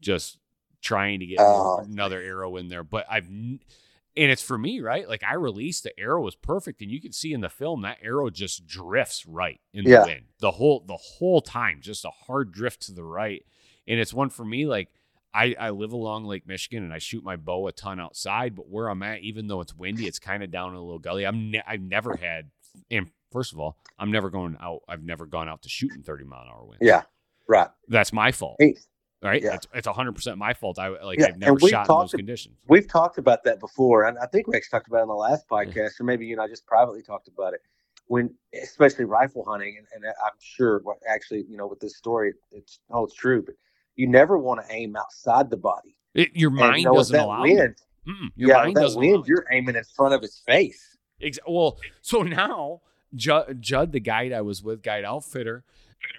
[0.00, 0.38] just
[0.80, 1.78] trying to get Oh.
[1.78, 2.84] another arrow in there.
[2.84, 3.28] But I've
[4.16, 5.08] and it's for me, right?
[5.08, 7.98] Like I released the arrow was perfect, and you can see in the film that
[8.02, 10.00] arrow just drifts right in Yeah.
[10.00, 13.44] the wind the whole the whole time, just a hard drift to the right.
[13.86, 14.66] And it's one for me.
[14.66, 14.88] Like
[15.34, 18.54] I I live along Lake Michigan, and I shoot my bow a ton outside.
[18.54, 20.98] But where I'm at, even though it's windy, it's kind of down in a little
[21.00, 21.26] gully.
[21.26, 22.50] I'm ne- I've never had.
[22.90, 24.80] And first of all, I'm never going out.
[24.88, 26.78] I've never gone out to shoot in 30 mile an hour wind.
[26.82, 27.02] Yeah.
[27.46, 27.68] Right.
[27.88, 28.56] that's my fault.
[28.58, 28.74] Hey,
[29.24, 29.42] Right?
[29.42, 29.54] Yeah.
[29.54, 30.78] It's it's 100 percent my fault.
[30.78, 32.56] I like Yeah, I've never shot in those ab- conditions.
[32.68, 35.14] we've talked about that before, and I think we actually talked about it in the
[35.14, 37.60] last podcast, or maybe you and I just privately talked about it.
[38.06, 42.34] When, especially rifle hunting, and, and I'm sure, what actually, you know, with this story,
[42.52, 43.54] it's oh, holds true, but
[43.96, 45.96] you never want to aim outside the body.
[46.12, 47.76] It- your mind you know, doesn't allow wind,
[48.36, 49.36] your yeah, mind that doesn't wind, you.
[49.36, 50.98] you're aiming in front of his face.
[51.22, 52.82] Ex- well, so now
[53.14, 55.64] Judd, Judd, the guide I was with, guide outfitter,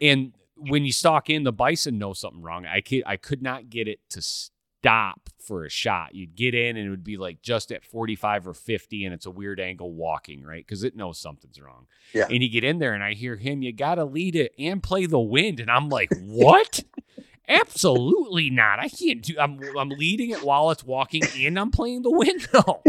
[0.02, 2.66] and when you stalk in, the bison knows something wrong.
[2.66, 6.16] I could I could not get it to stop for a shot.
[6.16, 9.26] You'd get in and it would be like just at 45 or 50 and it's
[9.26, 10.66] a weird angle walking, right?
[10.66, 11.88] Because it knows something's wrong.
[12.14, 12.28] Yeah.
[12.30, 15.06] And you get in there and I hear him, you gotta lead it and play
[15.06, 15.60] the wind.
[15.60, 16.84] And I'm like, what?
[17.48, 18.80] Absolutely not.
[18.80, 22.48] I can't do I'm I'm leading it while it's walking and I'm playing the wind.
[22.54, 22.82] No.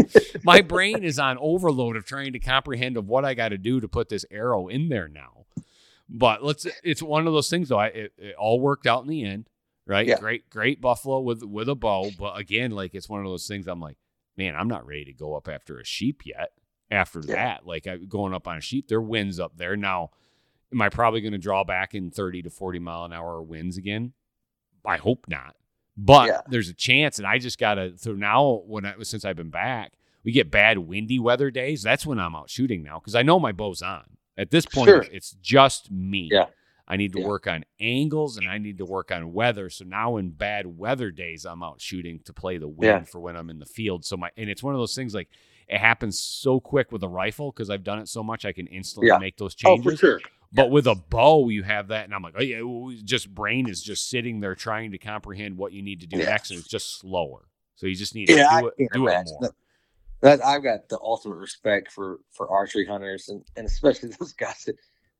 [0.43, 3.81] My brain is on overload of trying to comprehend of what I got to do
[3.81, 5.46] to put this arrow in there now.
[6.09, 7.79] But let's it's one of those things though.
[7.79, 9.49] I, it, it all worked out in the end,
[9.85, 10.07] right?
[10.07, 10.19] Yeah.
[10.19, 13.67] Great great buffalo with with a bow, but again like it's one of those things
[13.67, 13.97] I'm like,
[14.37, 16.51] man, I'm not ready to go up after a sheep yet.
[16.89, 17.35] After Yeah.
[17.35, 19.75] that, like I, going up on a sheep, there are winds up there.
[19.75, 20.11] Now,
[20.71, 23.75] am I probably going to draw back in 30 to 40 mile an hour winds
[23.77, 24.13] again?
[24.85, 25.57] I hope not.
[25.97, 26.41] but Yeah.
[26.47, 27.97] there's a chance, and I just gotta.
[27.97, 29.91] So now, when I since I've been back,
[30.23, 31.81] we get bad windy weather days.
[31.83, 34.16] That's when I'm out shooting now because I know my bow's on.
[34.37, 35.05] At this point, Sure.
[35.11, 36.29] it's just me.
[36.31, 36.45] Yeah.
[36.87, 37.27] I need to Yeah.
[37.27, 39.69] work on angles and I need to work on weather.
[39.69, 43.03] So now in bad weather days, I'm out shooting to play the wind Yeah.
[43.03, 44.05] for when I'm in the field.
[44.05, 45.27] So my and it's one of those things like
[45.67, 48.67] it happens so quick with a rifle because I've done it so much I can
[48.67, 49.17] instantly Yeah.
[49.17, 49.85] make those changes.
[49.85, 50.21] Oh, for sure.
[50.53, 52.61] But with a bow, you have that, and I'm like, oh yeah,
[53.03, 56.51] just brain is just sitting there trying to comprehend what you need to do next,
[56.51, 57.49] and it's just slower.
[57.75, 59.37] So you just need to do it, do it more.
[59.41, 59.51] That,
[60.21, 64.63] that I've got the ultimate respect for for archery hunters and, and especially those guys
[64.65, 64.75] that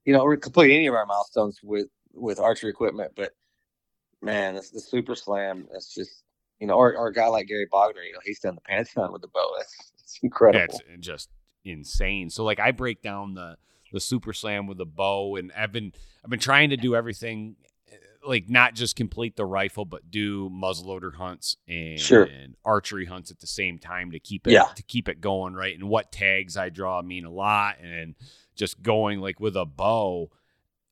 [0.05, 3.31] you know complete any of our milestones with with archery equipment, but
[4.21, 5.67] man, it's the super slam.
[5.73, 6.23] It's just
[6.59, 9.11] you know, or, or a guy like Gary Bogner, you know, he's done the pantheon
[9.11, 9.51] with the bow.
[9.57, 10.59] That's it's incredible.
[10.59, 11.29] That's just
[11.63, 12.29] insane.
[12.29, 13.57] So like I break down the
[13.93, 15.93] the super slam with a bow, and I've been
[16.23, 17.55] I've been trying to do everything
[18.27, 22.23] like not just complete the rifle, but do muzzleloader hunts and, Sure.
[22.23, 24.65] and archery hunts at the same time to keep it Yeah.
[24.75, 25.73] to keep it going right.
[25.73, 28.15] And what tags I draw mean a lot, and
[28.55, 30.31] just going like with a bow.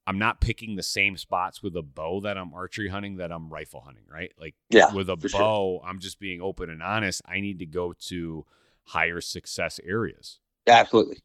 [0.08, 3.50] I'm not picking the same spots with a bow that I'm archery hunting that I'm
[3.50, 4.32] rifle hunting, right?
[4.40, 5.40] Like yeah, with a for sure.
[5.40, 7.24] bow, I'm just being open and honest.
[7.26, 8.46] I need to go to
[8.84, 10.40] higher success areas.
[10.68, 11.24] absolutely.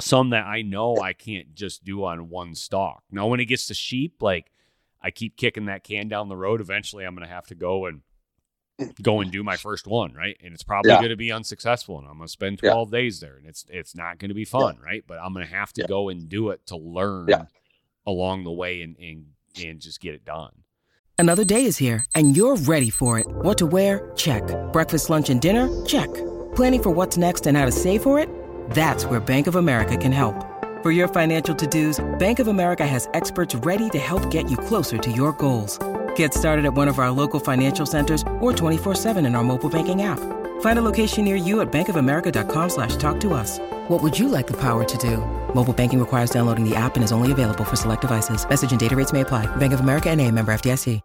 [0.00, 3.02] Some that I know I can't just do on one stalk.
[3.10, 4.52] Now, when it gets to sheep, like
[5.04, 6.60] I keep kicking that can down the road.
[6.62, 8.00] Eventually, I'm going to have to go and
[9.02, 10.36] go and do my first one, right?
[10.42, 10.98] And it's probably Yeah.
[10.98, 12.70] going to be unsuccessful, and I'm going to spend Yeah.
[12.70, 15.04] 12 days there, and it's it's not going to be fun, right?
[15.06, 15.86] But I'm going to have to Yeah.
[15.88, 17.44] go and do it to learn Yeah.
[18.06, 19.26] along the way and and
[19.64, 20.64] and just get it done.
[21.18, 23.26] Another day is here, and you're ready for it.
[23.28, 24.10] What to wear?
[24.16, 24.42] Check.
[24.72, 25.68] Breakfast, lunch, and dinner?
[25.84, 26.12] Check.
[26.56, 28.28] Planning for what's next and how to save for it?
[28.70, 30.34] That's where Bank of America can help.
[30.84, 34.58] For your financial to dos, Bank of America has experts ready to help get you
[34.58, 35.78] closer to your goals.
[36.14, 40.02] Get started at one of our local financial centers or 24-7 in our mobile banking
[40.02, 40.20] app.
[40.60, 43.58] Find a location near you at bankofamerica.com slash talk to us.
[43.88, 45.24] What would you like the power to do?
[45.54, 48.46] Mobile banking requires downloading the app and is only available for select devices.
[48.46, 49.46] Message and data rates may apply.
[49.56, 51.00] Bank of America and a member FDIC.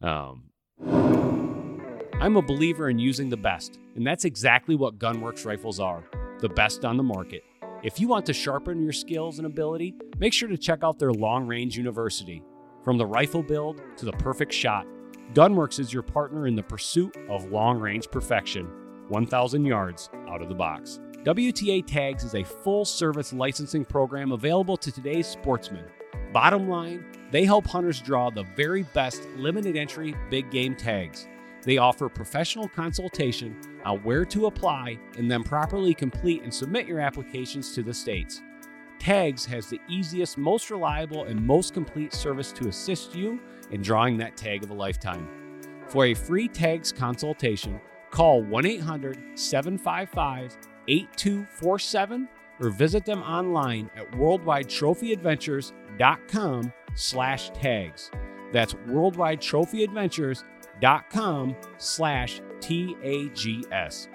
[0.00, 0.44] Um,
[2.20, 6.04] I'm a believer in using the best, and that's exactly what Gunwerks rifles are
[6.40, 7.42] the best on the market.
[7.84, 11.12] If you want to sharpen your skills and ability, make sure to check out their
[11.12, 12.42] long range university.
[12.82, 14.86] From the rifle build to the perfect shot,
[15.34, 18.70] Gunwerks is your partner in the pursuit of long range perfection,
[19.08, 20.98] 1,000 yards out of the box.
[21.24, 25.84] WTA Tags is a full service licensing program available to today's sportsmen.
[26.32, 31.28] Bottom line, they help hunters draw the very best limited entry big game tags.
[31.64, 37.00] They offer professional consultation on where to apply and then properly complete and submit your
[37.00, 38.42] applications to the states.
[38.98, 44.16] Tags has the easiest, most reliable, and most complete service to assist you in drawing
[44.16, 45.28] that tag of a lifetime.
[45.88, 47.80] For a free tags consultation,
[48.10, 50.56] call 1 800 755
[50.88, 52.28] 8247
[52.60, 58.10] or visit them online at worldwidetrophyadventures.com slash tags.
[58.52, 64.08] That's worldwidetrophyadventures.com slash T-A-G-S.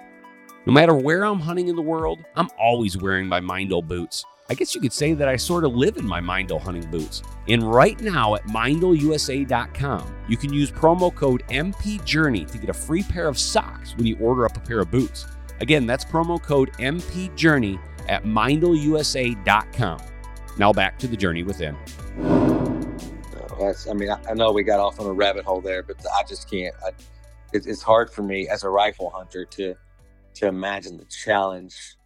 [0.66, 4.24] No matter where I'm hunting in the world, I'm always wearing my Meindl boots.
[4.48, 7.22] I guess you could say that I sort of live in my Meindl hunting boots.
[7.46, 13.04] And right now at MeindlUSA.com, you can use promo code MPJourney to get a free
[13.04, 15.28] pair of socks when you order up a pair of boots.
[15.60, 17.78] Again, that's promo code MPJourney
[18.08, 20.00] at MeindlUSA.com.
[20.58, 21.76] Now back to the journey within.
[22.18, 25.84] No, that's, I mean, I, I know we got off on a rabbit hole there,
[25.84, 26.74] but I just can't.
[26.84, 26.90] I,
[27.52, 29.74] it, it's hard for me as a rifle hunter to
[30.34, 31.96] to imagine the challenge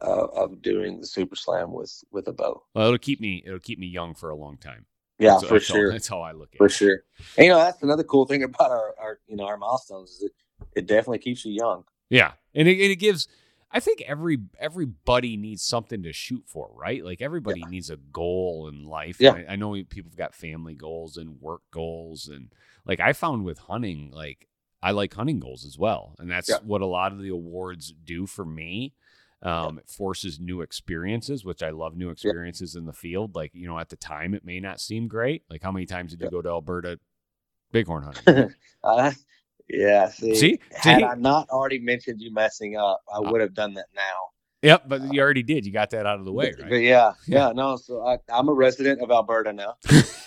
[0.00, 2.62] uh, of doing the super slam with with a bow.
[2.74, 4.86] Well, it'll keep me it'll keep me young for a long time.
[5.18, 6.70] Yeah, That's- for that's sure, that's how I look at for it.
[6.70, 7.02] For sure.
[7.38, 10.22] And, you know, that's another cool thing about our, our you know our milestones is
[10.24, 10.32] it
[10.74, 11.84] it definitely keeps you young.
[12.10, 13.28] Yeah, and it, and it gives.
[13.70, 17.04] I think every everybody needs something to shoot for, right?
[17.04, 19.16] Like everybody needs a goal in life.
[19.18, 19.32] Yeah.
[19.32, 22.52] I, I know people have got family goals and work goals, and
[22.86, 24.46] like I found with hunting, like
[24.84, 26.58] I like hunting goals as well, and that's Yeah.
[26.62, 28.92] what a lot of the awards do for me.
[29.42, 33.34] Um, It forces new experiences, which I love new experiences in the field.
[33.34, 35.42] Like you know, at the time, it may not seem great.
[35.50, 36.98] Like how many times did you go to Alberta
[37.72, 38.52] bighorn hunting?
[38.84, 39.12] Uh,
[39.68, 40.60] yeah, see, See?
[40.74, 41.04] had See?
[41.04, 44.28] I not already mentioned you messing up, I would have done that now.
[44.62, 45.64] yep, but you already did.
[45.64, 46.68] You got that out of the way, right?
[46.68, 47.48] But yeah, Yeah.
[47.48, 47.76] yeah, no.
[47.76, 49.76] So I, I'm a resident of Alberta now.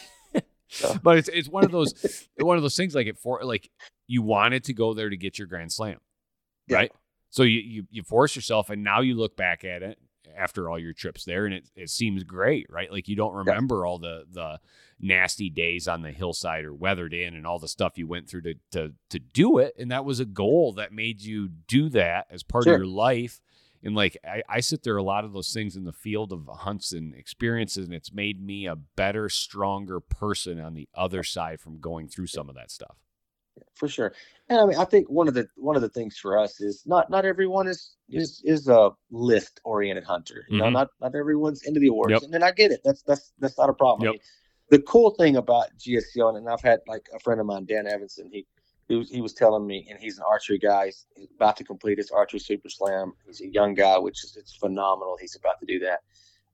[0.70, 3.70] So, but it's it's one of those one of those things like it for like
[4.08, 6.00] you wanted to go there to get your grand slam
[6.68, 6.78] Yeah.
[6.78, 6.92] right
[7.30, 9.98] so you, you you force yourself and now you look back at it
[10.38, 12.92] after all your trips there, and it it seems great, right?
[12.92, 13.90] Like you don't remember yeah.
[13.90, 14.60] all the the
[15.00, 18.42] nasty days on the hillside or weathered in and all the stuff you went through
[18.42, 22.28] to to to do it, and that was a goal that made you do that
[22.30, 22.76] as part sure.
[22.76, 23.42] of your life.
[23.84, 26.48] And like I, I sit there a lot of those things in the field of
[26.48, 31.60] hunts and experiences, and it's made me a better, stronger person on the other side
[31.60, 32.98] from going through some of that stuff
[33.76, 34.14] for sure.
[34.50, 36.84] And I mean, I think one of the one of the things for us is
[36.86, 40.46] not not everyone is is is a list oriented hunter.
[40.50, 40.66] You mm-hmm.
[40.66, 42.22] know, not not everyone's into the awards, yep.
[42.24, 42.82] and then I get it.
[42.84, 44.06] That's that's that's not a problem.
[44.06, 44.10] Yep.
[44.10, 44.22] I mean,
[44.70, 48.30] the cool thing about GSCO, and I've had like a friend of mine, Dan Evanson.
[48.32, 48.46] He
[48.88, 50.86] he was he was telling me, and he's an archery guy.
[50.86, 53.14] He's, he's about to complete his archery super slam.
[53.26, 55.18] He's a young guy, which is it's phenomenal.
[55.20, 56.00] He's about to do that.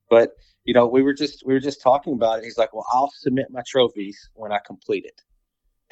[0.09, 0.31] But
[0.65, 2.43] you know, we were just we were just talking about it.
[2.43, 5.21] He's like, "Well, I'll submit my trophies when I complete it."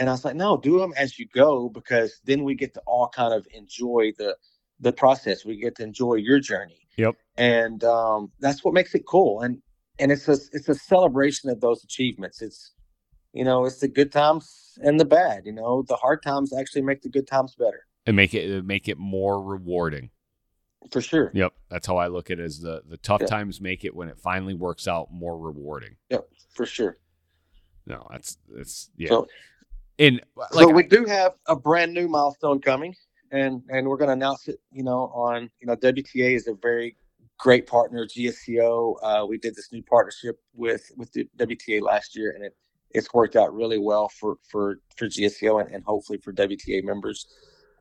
[0.02, 2.82] And I was like, no, do them as you go because then we get to
[2.88, 4.36] all kind of enjoy the
[4.80, 5.46] the process.
[5.46, 6.88] We get to enjoy your journey.
[6.98, 7.16] Yep.
[7.38, 9.42] And um, that's what makes it cool.
[9.42, 9.62] And
[10.00, 12.42] and it's a it's a celebration of those achievements.
[12.42, 12.74] It's
[13.34, 15.46] you know, it's the good times and the bad.
[15.46, 18.88] You know, the hard times actually make the good times better and make it make
[18.88, 20.10] it more rewarding.
[20.92, 21.32] For sure.
[21.34, 22.44] Yep, that's how I look at it.
[22.44, 23.30] As the the tough yep.
[23.30, 25.96] times make it when it finally works out more rewarding.
[26.10, 26.98] Yep, for sure.
[27.86, 29.10] No, that's that's yeah.
[29.10, 29.28] So,
[30.00, 32.96] and like, so we do have a brand new milestone coming,
[33.32, 34.60] and and we're going to announce it.
[34.72, 36.98] You know, on you know WTA is a very
[37.38, 38.08] great partner.
[38.08, 42.56] GSCO, uh, we did this new partnership with with the WTA last year, and it
[42.94, 47.28] it's worked out really well for for for GSCO and, and hopefully for WTA members.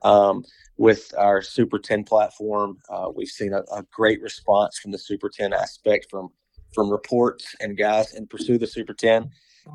[0.02, 0.44] Um,
[0.78, 5.28] with our Super 10 platform, uh, we've seen a, a, great response from the Super
[5.28, 6.30] 10 aspect from
[6.72, 9.30] from reports and guys and pursue the Super 10.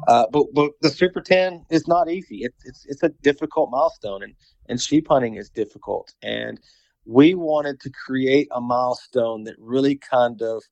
[0.07, 2.39] Uh, but but the Super 10 is not easy.
[2.41, 4.33] It's it's it's a difficult milestone, and
[4.67, 6.13] and sheep hunting is difficult.
[6.23, 6.59] And
[7.05, 10.63] we wanted to create a milestone that really kind of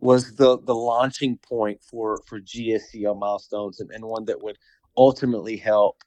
[0.00, 4.58] was the the launching point for for GSCO milestones, and, and one that would
[4.96, 6.02] ultimately help,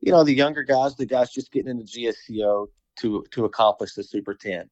[0.00, 2.66] you know, the younger guys, the guys just getting into GSCO
[3.00, 4.68] to to accomplish the Super 10.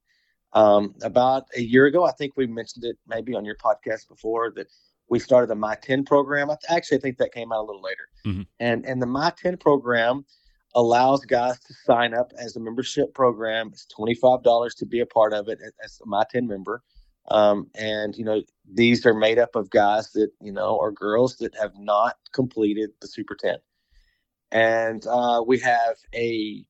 [0.53, 4.51] Um, about a year ago, I think we mentioned it maybe on your podcast before
[4.55, 4.67] that
[5.09, 6.49] we started the My 10 program.
[6.49, 8.07] I Actually, I think that came out a little later.
[8.25, 8.41] Mm-hmm.
[8.59, 10.25] And and the My 10 program
[10.75, 13.69] allows guys to sign up as a membership program.
[13.73, 16.81] It's twenty five dollars to be a part of it as a My 10 member.
[17.29, 21.37] Um, and you know these are made up of guys that you know are girls
[21.37, 23.57] that have not completed the Super 10.
[24.51, 26.65] And uh, we have a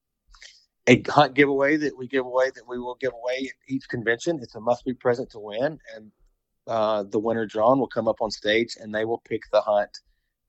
[0.88, 4.40] a hunt giveaway that we give away that we will give away at each convention.
[4.42, 6.12] It's a must be present to win, and
[6.68, 10.00] uh, the winner drawn will come up on stage and they will pick the hunt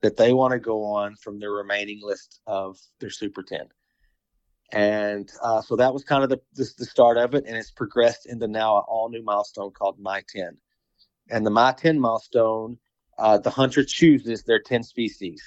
[0.03, 3.61] that they want to go on from their remaining list of their Super 10.
[4.73, 7.71] And uh, so that was kind of the, the, the start of it, and it's
[7.71, 10.57] progressed into now an all new milestone called My 10.
[11.31, 12.79] And the My 10 milestone,
[13.19, 15.43] uh, the hunter chooses their 10 species.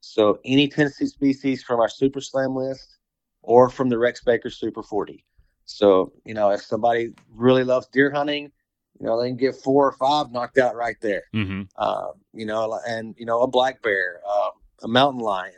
[0.00, 2.98] So any 10 species from our Super Slam list
[3.42, 5.24] or from the Rex Baker Super 40.
[5.64, 8.52] So, you know, if somebody really loves deer hunting,
[9.00, 11.24] you know, they can get four or five knocked out right there.
[11.34, 11.62] Mm-hmm.
[11.76, 14.50] Uh, you know, and you know, a black bear, uh,
[14.82, 15.52] a mountain lion.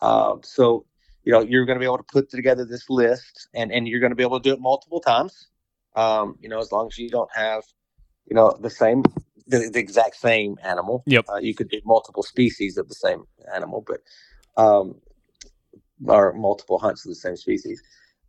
[0.00, 0.84] Uh, so,
[1.24, 4.00] you know, you're going to be able to put together this list, and and you're
[4.00, 5.48] going to be able to do it multiple times.
[5.94, 7.64] Um, you know, as long as you don't have,
[8.26, 9.02] you know, the same,
[9.46, 11.02] the, the exact same animal.
[11.06, 11.26] Yep.
[11.28, 14.00] Uh, you could do multiple species of the same animal, but
[14.60, 14.96] um,
[16.06, 17.82] or multiple hunts of the same species.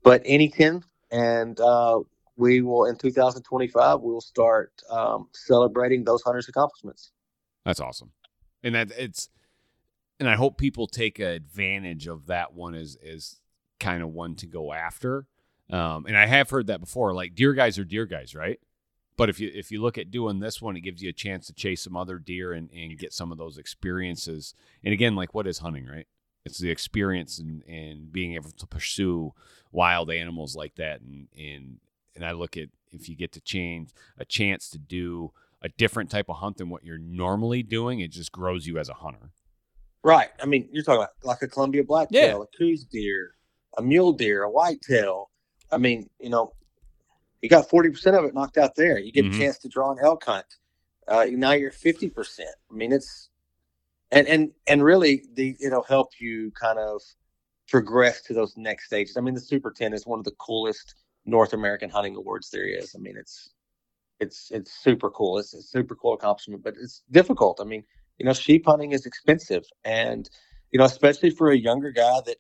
[0.04, 2.00] But any ten, and uh,
[2.36, 7.12] we will in 2025 we'll start um, celebrating those hunters' accomplishments.
[7.66, 8.12] That's awesome,
[8.62, 9.30] and that it's
[10.20, 13.40] and I hope people take advantage of that one as as
[13.80, 15.28] kind of one to go after.
[15.70, 17.14] Um, and I have heard that before.
[17.14, 18.60] Like deer guys are deer guys, right?
[19.16, 21.48] But if you if you look at doing this one, it gives you a chance
[21.48, 24.54] to chase some other deer and, and get some of those experiences.
[24.84, 26.08] And again, like what is hunting, right?
[26.46, 29.34] It's the experience and, and being able to pursue
[29.72, 31.78] wild animals like that and, and
[32.16, 36.12] and I look at if you get to change a chance to do a different
[36.12, 39.32] type of hunt than what you're normally doing, it just grows you as a hunter.
[40.04, 40.30] Right.
[40.42, 42.44] I mean, you're talking about like a Columbia blacktail, yeah.
[42.44, 43.36] a Coues deer,
[43.78, 45.30] a mule deer, a whitetail.
[45.72, 46.54] I mean, you know,
[47.42, 49.00] you got 40% of it knocked out there.
[49.00, 49.36] You get mm-hmm.
[49.36, 50.46] a chance to draw an elk hunt.
[51.08, 52.40] Uh, now you're 50%.
[52.40, 53.30] I mean, it's,
[54.12, 57.02] and, and, and really the, it'll help you kind of
[57.68, 59.18] progress to those next stages.
[59.18, 60.96] I mean, the Super 10 is one of the coolest
[61.26, 62.96] North American Hunting Awards there is.
[62.96, 63.50] I mean, it's
[64.20, 65.38] it's it's super cool.
[65.38, 67.60] It's a super cool accomplishment, but it's difficult.
[67.62, 67.84] I mean,
[68.24, 70.30] you know, sheep hunting is expensive, and
[70.72, 72.38] you know, especially for a younger guy that,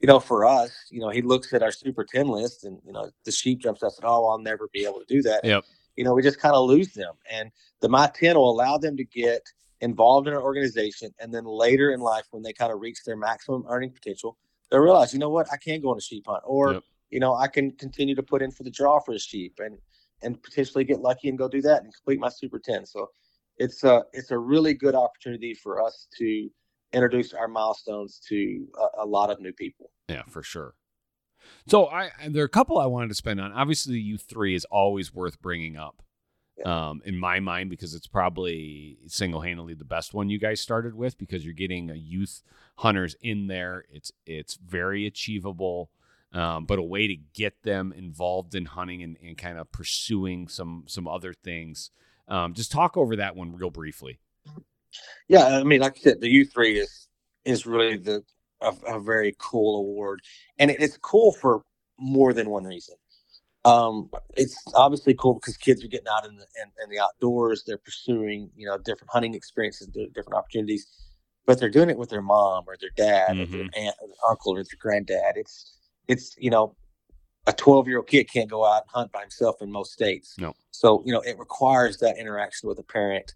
[0.00, 2.92] you know, for us, you know, he looks at our Super Ten list, and you
[2.92, 5.64] know, the sheep jumps out and "Oh, I'll never be able to do that." Yep.
[5.94, 7.12] you know, we just kind of lose them.
[7.30, 7.50] And
[7.82, 9.42] the My 10 will allow them to get
[9.82, 11.10] involved in an organization.
[11.20, 14.38] And then later in life, when they kind of reach their maximum earning potential,
[14.70, 16.82] they'll realize, you know what, I can go on a sheep hunt or, yep.
[17.10, 19.76] you know, I can continue to put in for the draw for the sheep and,
[20.22, 22.86] and potentially get lucky and go do that and complete my super 10.
[22.86, 23.10] So
[23.58, 26.48] it's a, it's a really good opportunity for us to
[26.92, 29.90] introduce our milestones to a, a lot of new people.
[30.08, 30.74] Yeah, for sure.
[31.68, 33.52] So I there are a couple I wanted to spend on.
[33.52, 36.02] Obviously, U three is always worth bringing up,
[36.58, 36.88] yeah.
[36.88, 40.94] um, in my mind because it's probably single handedly the best one you guys started
[40.94, 42.42] with because you're getting a youth
[42.78, 43.84] hunters in there.
[43.90, 45.90] It's it's very achievable,
[46.32, 50.48] um, but a way to get them involved in hunting and, and kind of pursuing
[50.48, 51.90] some some other things.
[52.28, 54.18] Um, just talk over that one real briefly.
[55.28, 57.08] Yeah, I mean, like I said, the U three is
[57.44, 58.22] is really the
[58.60, 60.20] a, a very cool award,
[60.58, 61.62] and it, it's cool for
[61.98, 62.96] more than one reason.
[63.64, 67.64] Um, it's obviously cool because kids are getting out in the in, in, the outdoors.
[67.66, 70.86] They're pursuing you know different hunting experiences, different opportunities,
[71.46, 73.42] but they're doing it with their mom or their dad mm-hmm.
[73.42, 73.86] or their mm-hmm.
[73.86, 75.36] aunt or their uncle or their granddad.
[75.36, 76.76] It's it's you know
[77.46, 80.34] a 12 year old kid can't go out and hunt by himself in most states.
[80.38, 80.54] No.
[80.70, 83.32] So you know it requires that interaction with a parent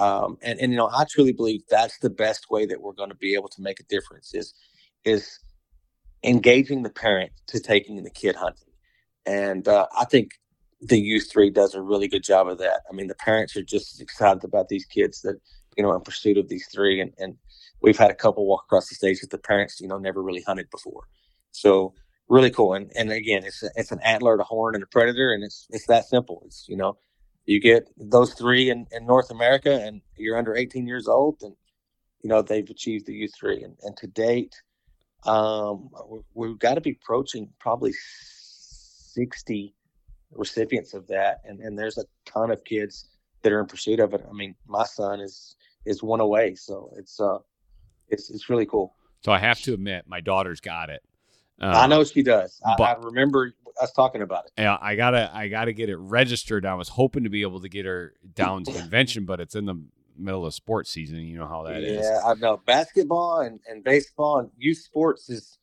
[0.00, 3.10] um, and, and, you know, I truly believe that's the best way that we're going
[3.10, 4.54] to be able to make a difference is,
[5.04, 5.38] is
[6.24, 8.72] engaging the parent to taking the kid hunting.
[9.26, 10.30] And uh, I think
[10.80, 12.80] the youth three does a really good job of that.
[12.90, 15.38] I mean, the parents are just excited about these kids that,
[15.76, 17.02] you know, in pursuit of these three.
[17.02, 17.36] And, and
[17.82, 20.42] we've had a couple walk across the stage that the parents, you know, never really
[20.46, 21.02] hunted before.
[21.52, 21.92] So
[22.30, 22.72] really cool.
[22.72, 25.32] And, and again, it's, a, it's an antler, a horn and a predator.
[25.32, 26.42] And it's, it's that simple.
[26.46, 26.96] It's, you know,
[27.50, 31.54] you get those three in, in North America and you're under 18 years old and
[32.22, 34.54] you know they've achieved the U3 and, and to date
[35.26, 35.90] um,
[36.34, 39.74] we've got to be approaching probably 60
[40.32, 43.08] recipients of that and, and there's a ton of kids
[43.42, 46.92] that are in pursuit of it I mean my son is is one away so
[46.96, 47.38] it's uh
[48.08, 51.02] it's it's really cool so I have to admit my daughter's got it
[51.60, 52.60] um, I know she does.
[52.64, 54.52] I, I, remember us talking about it.
[54.58, 56.64] Yeah, I gotta, I gotta get it registered.
[56.64, 59.66] I was hoping to be able to get her down to convention, but it's in
[59.66, 59.82] the
[60.16, 61.20] middle of sports season.
[61.20, 62.06] You know how that yeah, is.
[62.06, 62.60] yeah, I know.
[62.64, 65.58] Basketball and, and baseball and youth sports is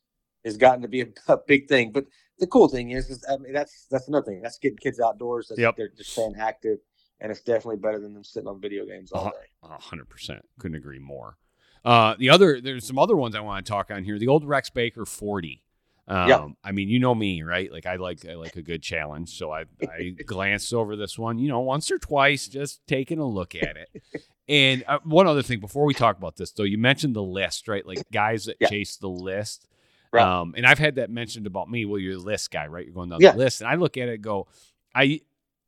[0.45, 1.91] has gotten to be a, a, big thing.
[1.91, 2.05] But
[2.39, 4.41] the cool thing is, is I mean, that's that's another thing.
[4.41, 5.47] That's getting kids outdoors.
[5.49, 5.75] That's, yep.
[5.75, 6.77] they're just staying active,
[7.19, 9.67] and it's definitely better than them sitting on video games all day.
[9.79, 10.45] hundred percent.
[10.59, 11.37] Couldn't agree more.
[11.85, 14.19] Uh, the other, there's some other ones I want to talk on here.
[14.19, 15.63] The old Rex Baker 40.
[16.10, 16.47] Um, yeah.
[16.64, 17.72] I mean, you know me, right?
[17.72, 21.38] Like I like I like a good challenge, so I I glanced over this one,
[21.38, 24.03] you know, once or twice, just taking a look at it.
[24.47, 27.68] and uh, one other thing before we talk about this, though, you mentioned the list,
[27.68, 27.86] right?
[27.86, 28.70] Like guys that yeah.
[28.70, 29.68] chase the list.
[30.14, 30.24] Right.
[30.24, 31.84] Um, and I've had that mentioned about me.
[31.84, 32.86] Well, you're a list guy, right?
[32.86, 33.32] You're going down yeah.
[33.32, 34.47] the list, and I look at it, go,
[34.95, 35.20] I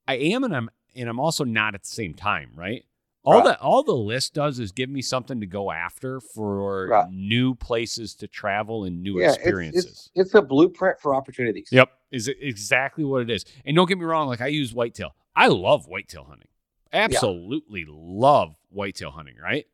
[0.08, 2.86] I am, and I'm and I'm also not at the same time, right?
[3.24, 3.46] All right.
[3.46, 7.10] that all the list does is give me something to go after for right.
[7.12, 9.86] new places to travel and new yeah, experiences.
[9.86, 11.70] It's, it's, it's, a blueprint for opportunities.
[11.72, 13.46] Yep, is exactly what it is.
[13.66, 15.16] And don't get me wrong, like I use whitetail.
[15.36, 16.48] I love whitetail hunting.
[16.94, 17.94] Absolutely yeah.
[17.94, 19.66] love whitetail hunting, right?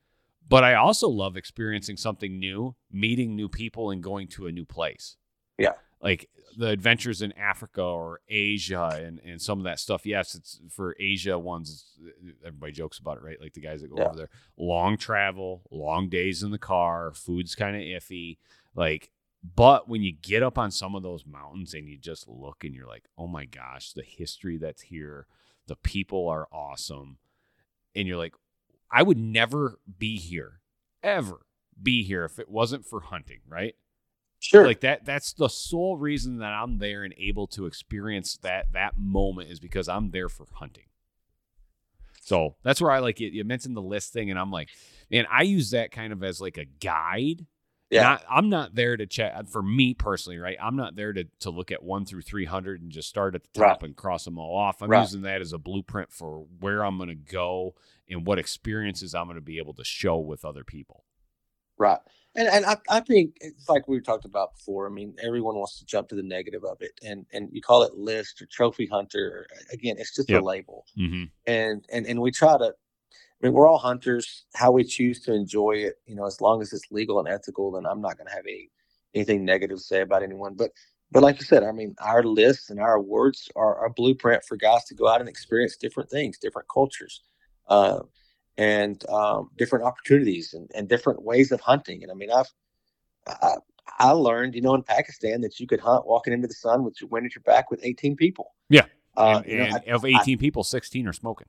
[0.47, 4.65] But I also love experiencing something new, meeting new people, and going to a new
[4.65, 5.17] place.
[5.57, 5.73] Yeah
[6.05, 10.05] like the adventures in Africa or Asia and, and some of that stuff.
[10.05, 11.97] Yes, it's for Asia ones.
[12.45, 13.41] Everybody jokes about it, right?
[13.41, 14.09] Like the guys that go yeah.
[14.09, 18.37] over there, long travel, long days in the car, food's kind of iffy.
[18.75, 19.09] Like,
[19.55, 22.75] but when you get up on some of those mountains and you just look and
[22.75, 25.25] you're like, oh my gosh, the history that's here,
[25.65, 27.17] the people are awesome.
[27.95, 28.35] And you're like,
[28.91, 30.61] I would never be here,
[31.01, 31.47] ever
[31.81, 33.73] be here if it wasn't for hunting, right?
[34.45, 34.65] Sure.
[34.65, 38.97] Like that that's the sole reason that I'm there and able to experience that that
[38.97, 40.85] moment is because I'm there for hunting.
[42.21, 43.33] So that's where I like it.
[43.33, 44.69] You mentioned the list thing, and I'm like,
[45.11, 47.45] man, I use that kind of as like a guide.
[47.91, 48.01] Yeah.
[48.01, 50.57] Not, I'm not there to check uh, for me personally, right?
[50.61, 53.43] I'm not there to to look at one through three hundred and just start at
[53.43, 53.83] the top right.
[53.83, 54.81] and cross them all off.
[54.81, 55.01] I'm right.
[55.01, 57.75] using that as a blueprint for where I'm going to go
[58.09, 61.03] and what experiences I'm going to be able to show with other people.
[61.77, 61.99] Right.
[62.35, 64.87] And and I, I think it's like we talked about before.
[64.87, 67.83] I mean, everyone wants to jump to the negative of it, and and you call
[67.83, 69.47] it list or trophy hunter.
[69.71, 70.41] Again, it's just yep.
[70.41, 71.25] a label, mm-hmm.
[71.47, 72.73] and and and we try to.
[72.73, 74.45] I mean, we're all hunters.
[74.53, 77.71] How we choose to enjoy it, you know, as long as it's legal and ethical,
[77.71, 78.69] then I'm not going to have any
[79.13, 80.55] anything negative to say about anyone.
[80.55, 80.71] But
[81.11, 84.57] but like you said, I mean, our lists and our awards are a blueprint for
[84.57, 87.21] guys to go out and experience different things, different cultures.
[87.67, 87.99] Uh,
[88.57, 92.03] and um, different opportunities and, and different ways of hunting.
[92.03, 92.51] And I mean, I've
[93.27, 93.55] I,
[93.99, 96.99] I learned, you know, in Pakistan that you could hunt walking into the sun with
[97.01, 98.53] your wind at your back with 18 people.
[98.69, 98.85] Yeah.
[99.17, 101.47] Uh, and, and know, I, of 18 I, people, 16 are smoking.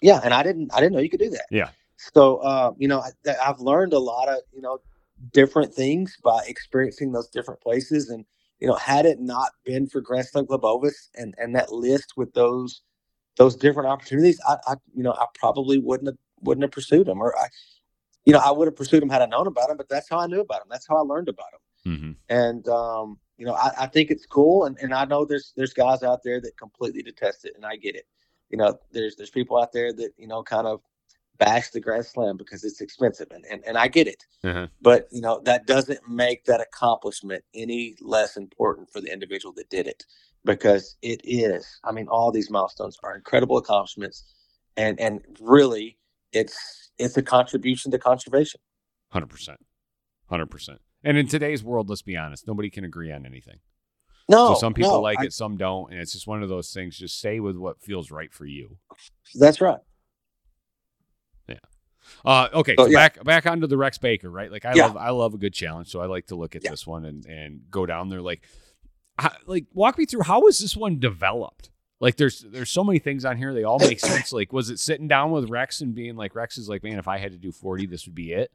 [0.00, 1.46] Yeah, and I didn't I didn't know you could do that.
[1.50, 1.70] Yeah.
[1.96, 4.78] So uh, you know, I, I've learned a lot of you know
[5.32, 8.24] different things by experiencing those different places, and
[8.60, 10.64] you know, had it not been for Grand Slam Club
[11.14, 12.82] and and that list with those
[13.36, 17.20] those different opportunities, I, I you know I probably wouldn't have wouldn't have pursued him,
[17.20, 17.48] or I,
[18.24, 19.76] you know, I would have pursued him had I known about him.
[19.76, 20.68] But that's how I knew about him.
[20.70, 21.92] That's how I learned about him.
[21.92, 22.12] Mm-hmm.
[22.28, 25.72] And um, you know, I, I think it's cool, and, and I know there's there's
[25.72, 28.06] guys out there that completely detest it, and I get it.
[28.50, 30.80] You know, there's there's people out there that you know kind of
[31.38, 34.24] bash the Grand Slam because it's expensive, and and, and I get it.
[34.42, 34.66] Uh-huh.
[34.80, 39.70] But you know that doesn't make that accomplishment any less important for the individual that
[39.70, 40.04] did it,
[40.44, 41.66] because it is.
[41.84, 44.24] I mean, all these milestones are incredible accomplishments,
[44.76, 45.98] and and really,
[46.36, 48.60] it's it's a contribution to conservation.
[49.10, 49.58] Hundred percent,
[50.28, 50.80] hundred percent.
[51.02, 53.58] And in today's world, let's be honest, nobody can agree on anything.
[54.28, 56.48] No, so some people no, like I, it, some don't, and it's just one of
[56.48, 56.98] those things.
[56.98, 58.78] Just stay with what feels right for you.
[59.34, 59.78] That's right.
[61.48, 61.56] Yeah.
[62.24, 62.96] Uh, okay, so, so yeah.
[62.96, 64.50] back back onto the Rex Baker, right?
[64.50, 64.86] Like I yeah.
[64.86, 66.70] love I love a good challenge, so I like to look at yeah.
[66.70, 68.20] this one and and go down there.
[68.20, 68.42] Like,
[69.16, 71.70] how, like walk me through how was this one developed?
[72.00, 73.54] Like, there's there's so many things on here.
[73.54, 74.32] They all make sense.
[74.32, 77.08] Like, was it sitting down with Rex and being like, Rex is like, man, if
[77.08, 78.52] I had to do 40, this would be it.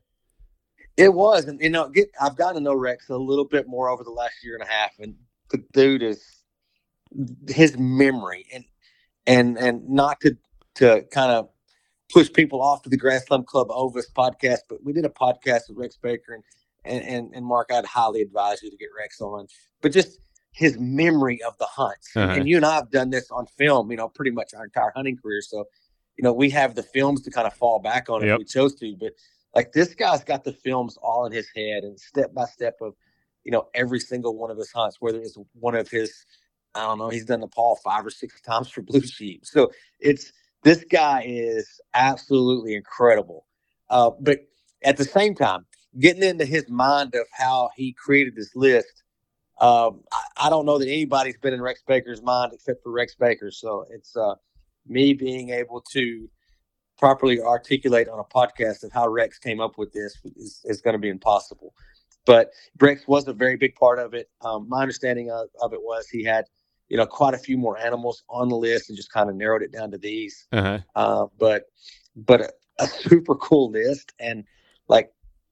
[0.98, 3.90] It was, and you know, get, I've gotten to know Rex a little bit more
[3.90, 5.16] over the last year and a half, and
[5.50, 6.44] the dude is
[7.48, 8.66] his memory, and
[9.26, 10.38] and and not to
[10.76, 11.50] to kind of
[12.12, 15.62] push people off to the Grand Slam Club Ovis podcast, but we did a podcast
[15.70, 16.44] with Rex Baker and
[17.04, 17.72] and, and Mark.
[17.72, 19.48] I'd highly advise you to get Rex on,
[19.82, 20.20] but just
[20.52, 21.98] his memory of the hunt.
[22.16, 22.34] uh-huh.
[22.34, 24.92] and you and I have done this on film, you know, pretty much our entire
[24.96, 25.66] hunting career, so
[26.18, 28.34] you know we have the films to kind of fall back on yep.
[28.34, 29.14] if we chose to, but
[29.56, 32.96] like this guy's got the films all in his head and step by step of,
[33.44, 36.26] you know, every single one of his hunts, whether it's one of his,
[36.76, 39.46] I don't know, he's done Nepal five or six times for Blue Sheep.
[39.46, 40.32] So it's
[40.64, 43.46] this guy is absolutely incredible.
[43.90, 44.40] Uh, but
[44.84, 45.66] at the same time,
[46.00, 49.01] getting into his mind of how he created this list,
[49.62, 53.14] um, I, I, don't know that anybody's been in Rex Baker's mind except for Rex
[53.14, 53.52] Baker.
[53.52, 54.34] So it's uh,
[54.88, 56.28] me being able to
[56.98, 60.94] properly articulate on a podcast of how Rex came up with this is, is going
[60.94, 61.76] to be impossible.
[62.26, 62.50] But
[62.80, 64.30] Rex was a very big part of it.
[64.42, 66.46] Um, my understanding of, of, it was he had,
[66.90, 69.62] you know, quite a few more animals on the list and just kind of narrowed
[69.62, 70.48] it down to these.
[70.52, 70.80] Uh-huh.
[70.96, 71.66] Uh, but
[72.16, 72.50] but a,
[72.80, 74.44] a super cool list and
[74.88, 75.12] like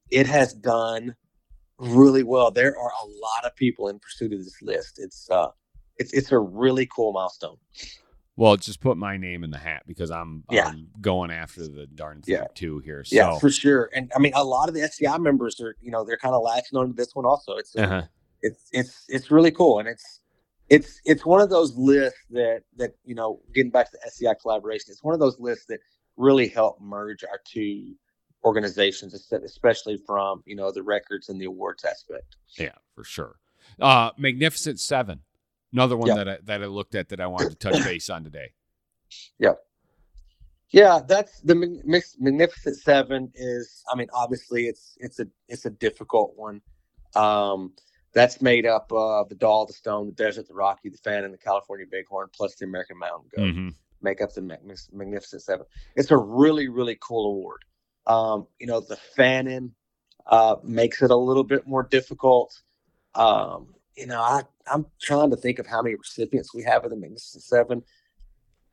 [0.09, 1.15] it has done
[1.79, 2.51] really well.
[2.51, 4.99] There are a lot of people in pursuit of this list.
[4.99, 5.47] It's uh,
[5.97, 7.57] it's it's a really cool milestone.
[8.39, 10.69] Well, just put my name in the hat because I'm, yeah.
[10.69, 12.45] I'm going after the darn thing yeah.
[12.55, 13.03] too here.
[13.03, 13.13] So.
[13.13, 13.89] Yeah, for sure.
[13.93, 16.41] And I mean, a lot of the SCI members are, you know, they're kind of
[16.41, 17.57] latching onto this one also.
[17.57, 18.03] It's, uh-huh.
[18.41, 19.79] it's, it's, it's really cool.
[19.79, 20.21] And it's,
[20.69, 24.35] it's, it's one of those lists that, that, you know, getting back to the SCI
[24.41, 25.81] collaboration, it's one of those lists that
[26.15, 27.93] really help merge our two
[28.43, 32.37] organizations, especially from, you know, the records and the awards aspect.
[32.57, 33.39] Yeah, for sure.
[33.79, 35.21] Uh, Magnificent Seven.
[35.71, 38.23] Another one that I, that I looked at that I wanted to touch base on
[38.23, 38.51] today.
[39.37, 39.53] Yeah,
[40.71, 41.55] Yeah, that's the
[42.19, 43.31] Magnificent Seven.
[43.35, 46.61] Is I mean, obviously, it's it's a it's a difficult one.
[47.15, 47.73] Um,
[48.13, 51.33] that's made up of the Dall, the Stone, the Desert, the Rocky, the Fan, and
[51.33, 53.45] the California Bighorn, plus the American Mountain Goat.
[53.45, 53.69] Mm-hmm.
[54.01, 55.65] Make up the Magnificent Seven.
[55.95, 57.63] It's a really really cool award.
[58.09, 59.73] Um, you know, the Fannin
[60.25, 62.59] uh, makes it a little bit more difficult.
[63.13, 64.41] Um, you know, I
[64.71, 67.83] I'm trying to think of how many recipients we have of the Magnificent Seven.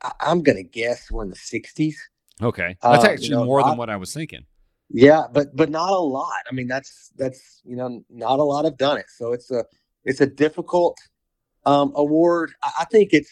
[0.02, 1.94] I, am gonna guess we're in the 60s.
[2.42, 4.44] Okay, that's uh, actually you know, more than what I was thinking.
[4.88, 6.42] Yeah, but but not a lot.
[6.50, 9.06] I mean, that's that's you know, not a lot have done it.
[9.08, 9.64] So it's a
[10.04, 10.96] it's a difficult
[11.66, 12.52] um, award.
[12.62, 13.30] I, I think it's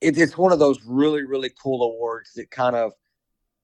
[0.00, 2.92] it, it's one of those really really cool awards that kind of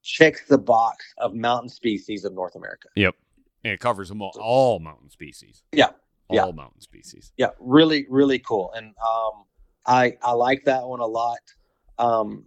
[0.05, 2.89] checks the box of mountain species of North America.
[2.95, 3.17] Yep,
[3.65, 5.63] and it covers them all, all mountain species.
[5.73, 5.91] Yeah,
[6.29, 6.51] all yeah.
[6.53, 7.33] mountain species.
[7.37, 8.73] Yeah, really, really cool.
[8.77, 9.45] And um,
[9.87, 11.39] I I like that one a lot.
[11.99, 12.45] Um,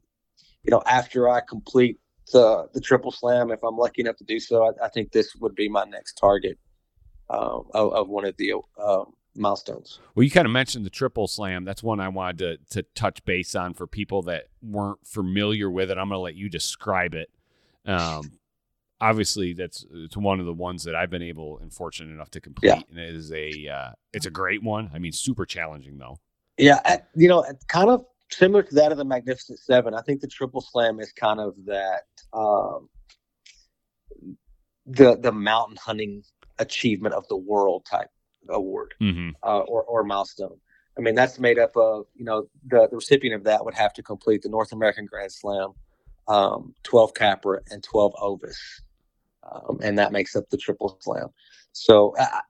[0.64, 2.00] you know, after I complete
[2.32, 5.36] the the triple slam, if I'm lucky enough to do so, I, I think this
[5.36, 6.58] would be my next target
[7.30, 9.04] um, of, of, one of the uh,
[9.36, 10.00] milestones.
[10.16, 11.66] Well, you kind of mentioned the triple slam.
[11.66, 15.90] That's one I wanted to to touch base on for people that weren't familiar with
[15.90, 15.98] it.
[15.98, 17.30] I'm going to let you describe it.
[17.88, 18.32] Um,
[19.00, 22.42] obviously that's it's one of the ones that I've been able and fortunate enough to
[22.42, 22.70] complete.
[22.70, 22.82] Yeah.
[22.90, 24.90] And it is a uh, it's a great one.
[24.94, 26.20] I mean, super challenging though.
[26.58, 26.80] Yeah,
[27.16, 29.94] you know, kind of similar to that of the Magnificent Seven.
[29.94, 32.90] I think the Triple Slam is kind of that um,
[34.86, 36.24] the the mountain hunting
[36.58, 38.10] achievement of the world type
[38.50, 39.30] award mm-hmm.
[39.44, 40.58] uh, or or milestone.
[40.98, 43.94] I mean, that's made up of, you know, the, the recipient of that would have
[43.94, 45.74] to complete the North American Grand Slam,
[46.28, 48.82] um, 12 Capra, and 12 Ovis.
[49.44, 51.30] Um, and that makes up the Triple Slam.
[51.72, 52.42] So, uh,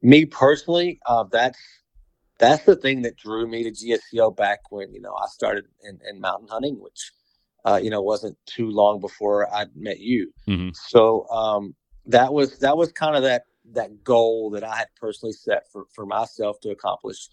[0.00, 1.58] me personally, uh, that's
[2.38, 5.98] that's the thing that drew me to GSCO back when you know I started in,
[6.08, 7.12] in mountain hunting, which
[7.64, 10.32] uh, you know wasn't too long before I met you.
[10.46, 10.70] Mm-hmm.
[10.72, 11.74] So um,
[12.06, 15.86] that was that was kind of that that goal that I had personally set for
[15.92, 17.28] for myself to accomplish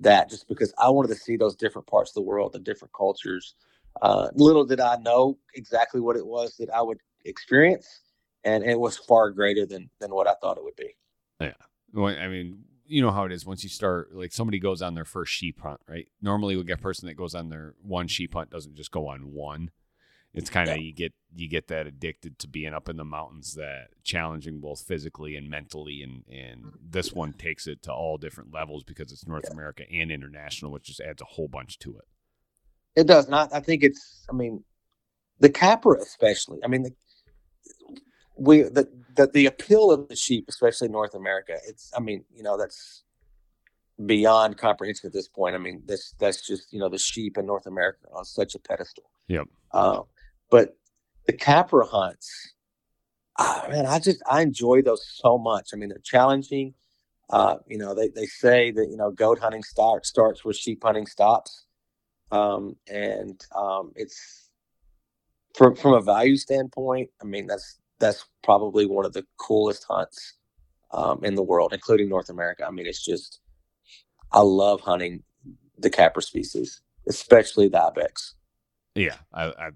[0.00, 2.94] that just because I wanted to see those different parts of the world, the different
[2.94, 3.54] cultures.
[4.02, 8.00] Uh, little did I know exactly what it was that I would experience,
[8.44, 10.96] and it was far greater than than what I thought it would be.
[11.40, 11.52] Yeah,
[11.92, 14.14] well, I mean, you know how it is once you start.
[14.14, 16.08] Like somebody goes on their first sheep hunt, right?
[16.20, 19.08] Normally, we get a person that goes on their one sheep hunt doesn't just go
[19.08, 19.70] on one.
[20.34, 20.82] It's kind of Yeah.
[20.82, 24.82] you get you get that addicted to being up in the mountains, that challenging both
[24.82, 29.26] physically and mentally, and and this one takes it to all different levels because it's
[29.26, 32.04] North America and international, which just adds a whole bunch to it.
[32.96, 33.52] It does not.
[33.52, 34.24] I think it's.
[34.28, 34.64] I mean,
[35.38, 36.58] the Capra especially.
[36.64, 36.92] I mean, the,
[38.36, 41.54] we the, the the appeal of the sheep, especially North America.
[41.68, 41.92] It's.
[41.96, 43.04] I mean, you know, that's
[44.04, 45.54] beyond comprehension at this point.
[45.54, 48.58] I mean, this that's just you know the sheep in North America on such a
[48.58, 49.04] pedestal.
[49.28, 49.46] Yep.
[49.72, 50.00] Uh,
[50.50, 50.76] but
[51.26, 52.54] the Capra hunts,
[53.38, 55.70] ah, man, I just I enjoy those so much.
[55.72, 56.74] I mean, they're challenging.
[57.28, 60.82] Uh, you know, they, they say that you know goat hunting start, starts where sheep
[60.82, 61.65] hunting stops,
[62.32, 64.50] um, and um, it's
[65.54, 67.10] from from a value standpoint.
[67.20, 70.34] I mean, that's that's probably one of the coolest hunts
[70.92, 72.64] um, in the world, including North America.
[72.66, 73.40] I mean, it's just
[74.32, 75.22] I love hunting
[75.78, 78.34] the Capra species, especially the ibex.
[78.94, 79.70] Yeah, I, I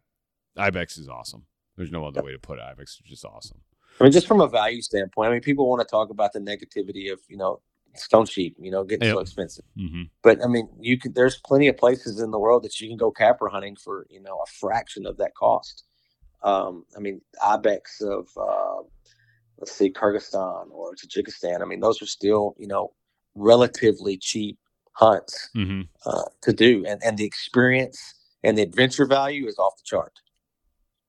[0.56, 1.46] Ibex is awesome.
[1.76, 2.62] There's no other way to put it.
[2.62, 3.60] Ibex is just awesome.
[3.98, 6.40] I mean, just from a value standpoint, I mean, people want to talk about the
[6.40, 7.60] negativity of you know
[7.94, 9.64] stone sheep, you know, getting so expensive.
[9.78, 10.02] Mm-hmm.
[10.22, 11.12] But I mean, you can.
[11.12, 14.20] There's plenty of places in the world that you can go capra hunting for you
[14.20, 15.84] know a fraction of that cost.
[16.42, 18.82] Um, I mean, ibex of uh,
[19.58, 21.62] let's see, Kyrgyzstan or Tajikistan.
[21.62, 22.92] I mean, those are still you know
[23.34, 24.58] relatively cheap
[24.92, 25.82] hunts Mm-hmm.
[26.06, 30.20] uh, to do, and and the experience and the adventure value is off the chart.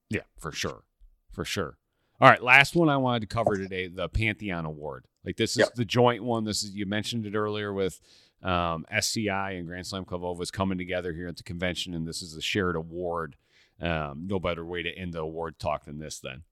[0.09, 0.83] Yeah, for sure.
[1.31, 1.77] For sure.
[2.19, 5.05] All right, last one I wanted to cover today, the Pantheon Award.
[5.25, 5.75] Like this is Yep.
[5.75, 6.43] the joint one.
[6.45, 7.99] This is you mentioned it earlier with
[8.43, 12.21] um, SCI and Grand Slam Club Ovis coming together here at the convention, and this
[12.21, 13.35] is a shared award.
[13.81, 16.19] Um, no better way to end the award talk than this.
[16.19, 16.43] Then,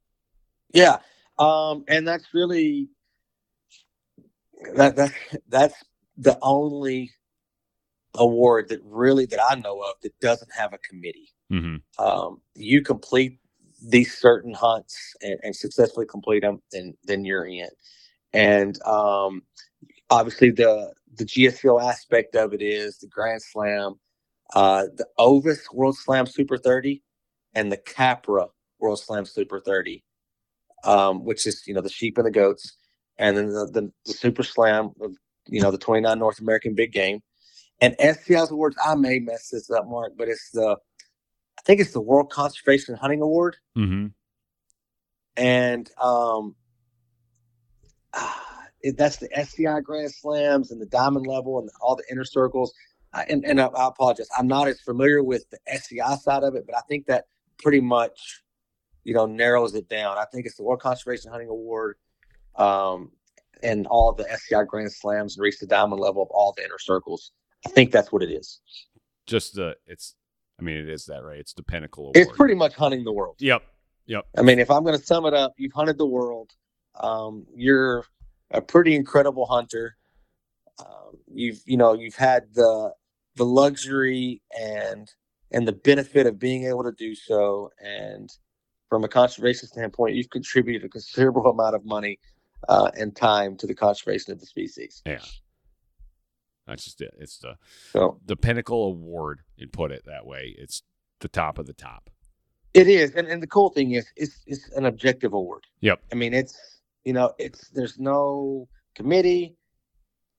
[0.73, 0.99] Yeah,
[1.39, 2.89] um, and that's really
[4.75, 5.13] that that
[5.49, 5.75] that's
[6.17, 7.11] the only
[8.15, 11.29] award that really that I know of that doesn't have a committee.
[11.51, 11.77] mm-hmm.
[11.99, 13.39] Um, you complete
[13.87, 17.69] these certain hunts and, and successfully complete them, then then you're in.
[18.33, 19.43] And um,
[20.09, 23.95] obviously the the GSCO aspect of it is the Grand Slam,
[24.53, 27.01] uh, the Ovis World Slam Super 30,
[27.55, 28.47] and the Capra
[28.79, 30.03] World Slam Super 30,
[30.83, 32.77] um, which is you know the sheep and the goats,
[33.17, 35.13] and then the, the, the Super Slam, of,
[35.47, 37.21] you know the 29 North American Big Game,
[37.81, 38.77] and SCI's awards.
[38.85, 40.77] I may mess this up, Mark, but it's the
[41.57, 44.07] I think it's the World Conservation Hunting Award, Mm-hmm.
[45.35, 46.55] and um,
[48.13, 52.23] ah, it, that's the SCI Grand Slams and the Diamond Level and all the inner
[52.23, 52.73] circles.
[53.13, 56.55] I, and and I, I apologize, I'm not as familiar with the SCI side of
[56.55, 57.25] it, but I think that
[57.57, 58.43] pretty much,
[59.03, 60.17] you know, narrows it down.
[60.17, 61.97] I think it's the World Conservation Hunting Award,
[62.55, 63.11] um,
[63.63, 66.79] and all the SCI Grand Slams and reach the Diamond Level of all the inner
[66.79, 67.31] circles.
[67.65, 68.61] I think that's what it is.
[69.25, 70.15] Just the it's.
[70.59, 71.39] I mean, it is that right?
[71.39, 72.17] It's the pinnacle award.
[72.17, 73.37] It's pretty much hunting the world.
[73.39, 73.63] Yep.
[74.07, 74.25] Yep.
[74.37, 76.51] I mean, if I'm going to sum it up, you've hunted the world.
[76.95, 78.05] Um, you're
[78.51, 79.95] a pretty incredible hunter.
[80.79, 82.93] Um, you've, you know, you've had the
[83.35, 85.11] the luxury and
[85.51, 87.71] and the benefit of being able to do so.
[87.83, 88.29] And
[88.89, 92.19] from a conservation standpoint, you've contributed a considerable amount of money
[92.67, 95.01] uh, and time to the conservation of the species.
[95.05, 95.19] Yeah.
[96.67, 97.13] That's just it.
[97.17, 97.55] It's the
[97.91, 99.41] So the pinnacle award.
[99.57, 100.55] You put it that way.
[100.57, 100.83] It's
[101.19, 102.09] the top of the top.
[102.75, 105.65] It is, and, and the cool thing is, it's it's an objective award.
[105.81, 106.01] Yep.
[106.11, 106.78] I mean, it's
[107.09, 109.55] you know, it's there's no committee.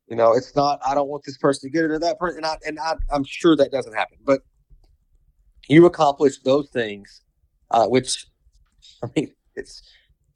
[0.07, 0.79] You know, it's not.
[0.87, 2.95] I don't want this person to get it or that person, and I and I,
[3.13, 4.19] I'm sure that doesn't happen.
[4.25, 4.43] But
[5.69, 7.23] you accomplish those things,
[7.73, 8.25] uh, which
[9.03, 9.83] I mean, it's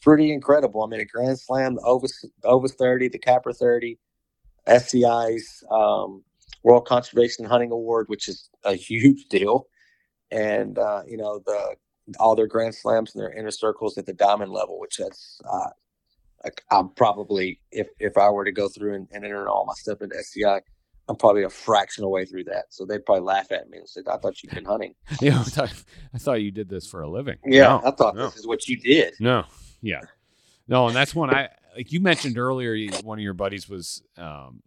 [0.03, 0.83] pretty incredible.
[0.83, 3.97] I mean, a Grand Slam, the Ovis, Ovis 30, the Capra 30,
[4.67, 6.25] SCI's um,
[6.65, 9.69] World Conservation Hunting Award, which is a huge deal,
[10.33, 11.77] and uh, you know the
[12.19, 15.71] all their Grand Slams and their inner circles at the diamond level, which that's uh,
[16.45, 19.75] like I'm probably if if I were to go through and, and enter all my
[19.75, 20.61] stuff into SCI,
[21.09, 22.67] I'm probably a fraction away through that.
[22.71, 25.43] So they'd probably laugh at me and say, "I thought you'd been hunting." Yeah, I
[25.45, 25.73] thought,
[26.15, 27.39] I thought you did this for a living.
[27.45, 28.27] Yeah, No, I thought no.
[28.27, 29.15] this is what you did.
[29.21, 29.45] No,
[29.81, 30.01] yeah,
[30.69, 32.73] no, and that's one I like you mentioned earlier.
[32.75, 34.63] you- One of your buddies was um,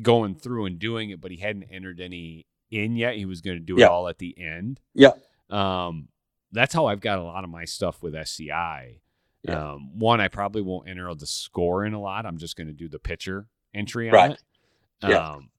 [0.00, 3.16] going through and doing it, but he hadn't entered any in yet.
[3.16, 4.80] He was going to do it all at the end.
[4.94, 5.12] Yeah.
[5.50, 6.08] Um,
[6.50, 9.00] that's how I've got a lot of my stuff with SCI.
[9.46, 9.72] Yeah.
[9.72, 12.24] Um, one, I probably won't enter the score in a lot.
[12.26, 14.30] I'm just going to do the pitcher entry on Right.
[14.32, 14.42] it.
[15.02, 15.32] Yeah.
[15.32, 15.50] Um,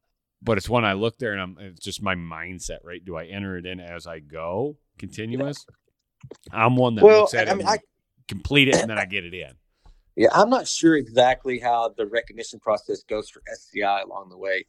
[0.41, 3.03] but it's when I look there and I'm it's just my mindset, right?
[3.03, 5.65] Do I enter it in as I go, continuous?
[6.51, 7.77] I'm one that Well, looks at I it, mean, I-
[8.27, 9.51] complete it, and then I get it in.
[10.15, 14.65] Yeah, I'm not sure exactly how the recognition process goes for SCI along the way,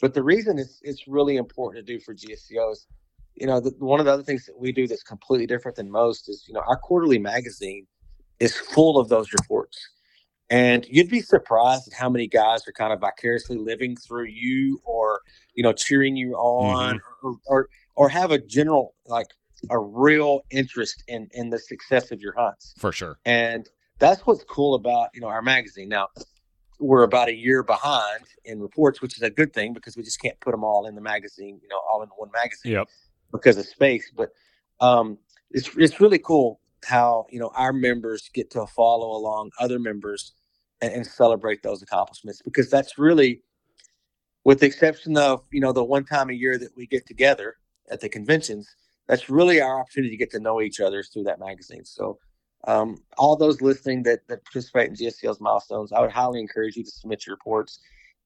[0.00, 2.86] but the reason it's it's really important to do for GSCOs,
[3.34, 5.90] you know, the, one of the other things that we do that's completely different than
[5.90, 7.86] most is, you know, our quarterly magazine
[8.40, 9.78] is full of those reports,
[10.48, 14.80] and you'd be surprised at how many guys are kind of vicariously living through you,
[14.84, 15.20] or
[15.54, 19.26] you know, cheering you on, or, or or have a general like
[19.70, 22.74] a real interest in in the success of your hunts.
[22.78, 23.18] For sure.
[23.26, 23.68] and
[23.98, 25.88] that's what's cool about you know our magazine.
[25.90, 26.08] Now
[26.78, 30.18] we're about a year behind in reports which is a good thing because we just
[30.22, 32.88] can't put them all in the magazine you know all in one magazine Yep.
[33.32, 34.10] because of space.
[34.16, 34.30] But
[34.80, 35.18] um
[35.50, 40.32] it's it's really cool how you know our members get to follow along other members
[40.80, 43.42] and, and celebrate those accomplishments because that's really
[44.44, 47.56] with the exception of you know the one time a year that we get together
[47.90, 48.68] at the conventions
[49.10, 51.84] that's really our opportunity to get to know each other through that magazine.
[51.84, 52.16] So
[52.68, 56.84] um, all those listening that, that participate in GSCO's milestones, I would highly encourage you
[56.84, 57.80] to submit your reports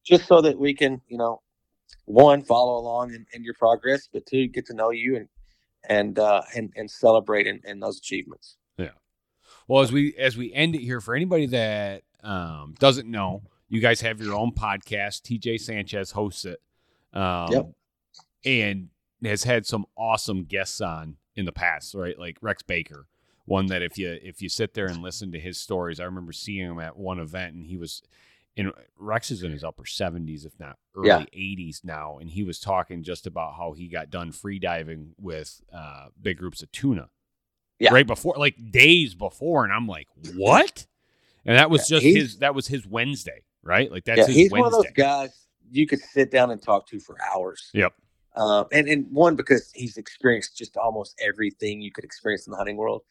[0.05, 1.41] just so that we can, you know,
[2.05, 5.27] one, follow along in, in your progress, but two, get to know you and
[5.89, 8.57] and uh, and, and celebrate in, in those achievements.
[8.79, 8.91] Yeah.
[9.69, 13.81] Well, as we as we end it here, for anybody that um, doesn't know, you
[13.81, 15.23] guys have your own podcast.
[15.23, 16.61] TJ Sanchez hosts it,
[17.13, 17.71] um, Yep.
[18.45, 18.89] and
[19.25, 22.19] has had some awesome guests on in the past, right?
[22.19, 23.07] Like Rex Baker,
[23.47, 26.33] one that if you if you sit there and listen to his stories, I remember
[26.33, 28.03] seeing him at one event, and he was
[28.57, 31.25] in Rex is in his upper seventies, if not early Yeah.
[31.33, 35.61] eighties now, and he was talking just about how he got done free diving with
[35.73, 37.11] uh, big groups of tuna
[37.81, 37.93] Yeah.
[37.93, 40.87] right before, like days before, and I'm like, what?
[41.45, 42.39] And that was Yeah, just his.
[42.39, 43.91] That was his Wednesday, right?
[43.91, 44.61] Like that's his he's Wednesday.
[44.61, 47.71] one of those guys you could sit down and talk to for hours.
[47.75, 47.93] Yep.
[48.37, 52.57] Um, and and one because he's experienced just almost everything you could experience in the
[52.57, 53.03] hunting world,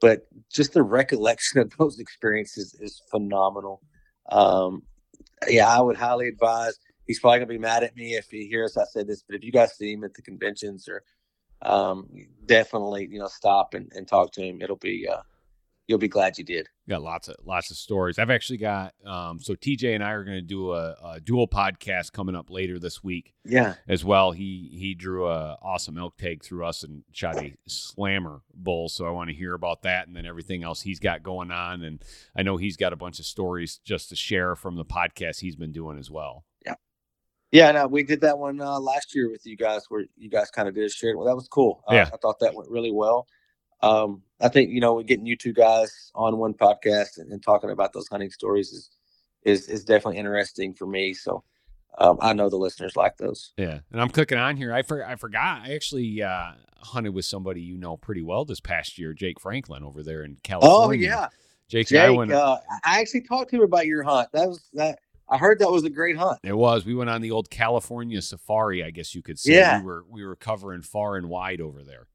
[0.00, 3.82] but just the recollection of those experiences is phenomenal.
[4.30, 4.82] Um,
[5.48, 6.78] yeah, I would highly advise.
[7.06, 9.44] He's probably gonna be mad at me if he hears I said this, but if
[9.44, 11.02] you guys see him at the conventions or
[11.62, 12.08] um,
[12.46, 14.62] definitely you know stop and, and talk to him.
[14.62, 15.22] It'll be uh,
[15.88, 16.68] you'll be glad you did.
[16.88, 18.18] got lots of lots of stories.
[18.18, 21.48] I've actually got um so TJ and I are going to do a, a dual
[21.48, 24.30] podcast coming up later this week Yeah, as well.
[24.32, 29.06] He he drew a awesome elk tag through us and shot a slammer bull, so
[29.06, 32.04] I want to hear about that and then everything else he's got going on and
[32.36, 35.56] I know he's got a bunch of stories just to share from the podcast he's
[35.56, 36.44] been doing as well.
[36.66, 36.74] Yeah,
[37.50, 37.72] yeah.
[37.72, 40.68] no, we did that one uh, last year with you guys, where you guys kind
[40.68, 41.16] of did a shared.
[41.16, 41.82] Well, that was cool.
[41.88, 42.10] Uh, Yeah.
[42.12, 43.26] I thought that went really well.
[43.80, 47.70] Um, I think you know, getting you two guys on one podcast and, and talking
[47.70, 48.90] about those hunting stories is
[49.44, 51.14] is is definitely interesting for me.
[51.14, 51.42] So
[51.98, 53.52] um, I know the listeners like those.
[53.56, 54.72] Yeah, and I'm clicking on here.
[54.72, 55.62] I for, I forgot.
[55.64, 59.82] I actually uh, hunted with somebody you know pretty well this past year, Jake Franklin,
[59.82, 61.08] over there in California.
[61.08, 61.28] Oh yeah,
[61.68, 62.32] Jake, and I went.
[62.32, 64.28] Uh, I actually talked to him about your hunt.
[64.32, 65.00] That was that.
[65.30, 66.38] I heard that was a great hunt.
[66.42, 66.86] It was.
[66.86, 69.56] We went on the old California safari, I guess you could say.
[69.56, 69.80] Yeah.
[69.80, 72.06] We were we were covering far and wide over there.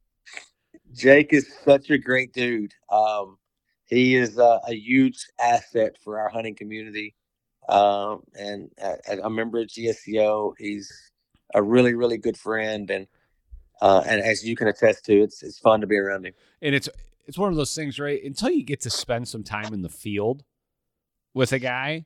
[0.94, 2.74] Jake is such a great dude.
[2.90, 3.38] Um,
[3.86, 7.16] he is uh, a huge asset for our hunting community.
[7.70, 10.54] Um, and uh, a member of GSCO.
[10.58, 10.92] He's
[11.54, 12.90] a really, really good friend.
[12.90, 13.08] And
[13.82, 16.34] uh, and as you can attest to, it's it's fun to be around him.
[16.62, 16.90] And it's
[17.26, 18.22] it's one of those things, right?
[18.24, 20.44] Until you get to spend some time in the field
[21.34, 22.06] with a guy,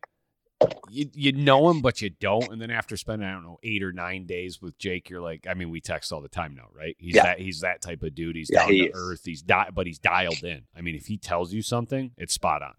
[0.89, 2.51] you you know him, but you don't.
[2.51, 5.45] And then after spending I don't know eight or nine days with Jake, you're like,
[5.47, 6.95] I mean, we text all the time now, right?
[6.99, 7.23] He's Yeah.
[7.23, 8.35] that he's that type of dude.
[8.35, 8.91] He's Yeah, down he to is.
[8.95, 9.21] earth.
[9.25, 10.63] He's di- but he's dialed in.
[10.75, 12.73] I mean, if he tells you something, it's spot on.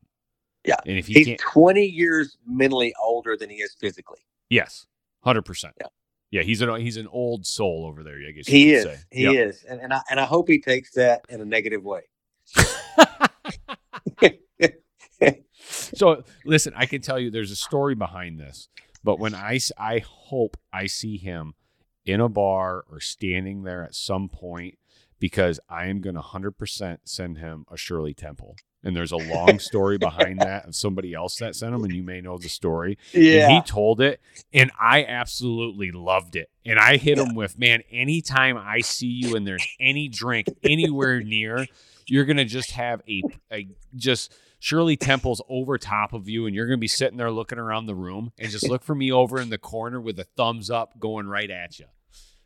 [0.65, 0.77] Yeah.
[0.87, 4.21] And if he He's 20 years mentally older than he is physically.
[4.51, 4.87] yes,
[5.23, 5.75] hundred percent.
[5.81, 5.87] Yeah.
[6.31, 8.17] Yeah, he's an he's an old soul over there.
[8.17, 8.85] I guess you He could is.
[8.85, 8.97] say.
[9.11, 9.35] He Yep.
[9.35, 9.65] is.
[9.65, 12.03] And, and I and I hope he takes that in a negative way.
[15.69, 18.69] So listen, I can tell you there's a story behind this,
[19.05, 21.55] but when I, I hope I see him
[22.05, 24.79] in a bar or standing there at some point
[25.19, 29.59] because I am going to 100% send him a Shirley Temple and there's a long
[29.59, 32.99] story behind that of somebody else that sent him, and you may know the story.
[33.13, 33.45] Yeah.
[33.45, 34.21] And he told it,
[34.53, 36.49] and I absolutely loved it.
[36.65, 41.21] And I hit him with, man, anytime I see you and there's any drink anywhere
[41.21, 41.67] near,
[42.07, 46.67] you're gonna just have a, a just Shirley Temple's over top of you, and you're
[46.67, 49.51] gonna be sitting there looking around the room, and just look for me over in
[49.51, 51.87] the corner with a thumbs up going right at you.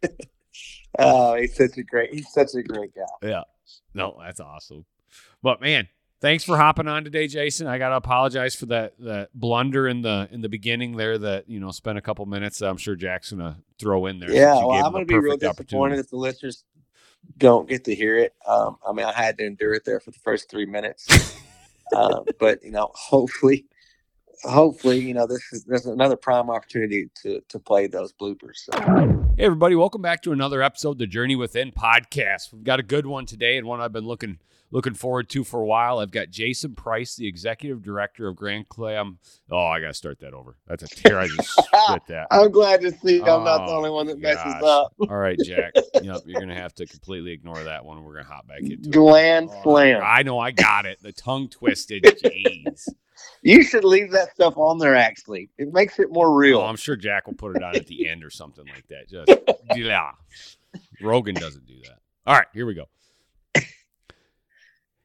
[0.98, 2.12] Oh, he's such a great.
[2.12, 3.02] He's such a great guy.
[3.22, 3.42] Yeah.
[3.94, 4.84] No, that's awesome.
[5.42, 5.88] But man,
[6.20, 7.66] thanks for hopping on today, Jason.
[7.66, 11.60] I gotta apologize for that that blunder in the in the beginning there that you
[11.60, 12.60] know spent a couple minutes.
[12.60, 14.30] I'm sure Jack's gonna throw in there.
[14.30, 16.64] Yeah, well, I'm going to be real disappointed if the listeners
[17.38, 18.34] don't get to hear it.
[18.46, 21.08] Um, I mean, I had to endure it there for the first three minutes,
[21.94, 23.66] uh, but you know, hopefully,
[24.44, 28.56] hopefully, you know, this is there's another prime opportunity to to play those bloopers.
[28.56, 28.72] So.
[29.36, 32.52] Hey everybody, welcome back to another episode of the Journey Within podcast.
[32.52, 34.38] We've got a good one today and one I've been looking
[34.72, 36.00] looking forward to for a while.
[36.00, 39.18] I've got Jason Price, the executive director of Grand Clam.
[39.50, 40.56] Oh, I gotta start that over.
[40.66, 41.20] That's a tear.
[41.20, 42.26] I just spit that.
[42.32, 44.62] I'm glad to see I'm not the Oh, only one that messes gosh.
[44.64, 44.92] up.
[45.08, 45.74] All right, Jack.
[46.02, 48.02] Yep, you're gonna have to completely ignore that one.
[48.02, 48.90] We're gonna hop back into it.
[48.90, 50.00] Gland Oh, slam.
[50.04, 50.98] I know, I got it.
[51.02, 52.02] The tongue twisted.
[52.24, 52.88] Jeez.
[53.44, 54.96] You should leave that stuff on there.
[54.96, 56.58] Actually, it makes it more real.
[56.58, 59.08] Oh, I'm sure Jack will put it on at the end or something like that.
[59.08, 59.30] Just
[59.76, 60.10] yeah.
[61.00, 61.98] Rogan doesn't do that.
[62.26, 62.86] All right, here we go.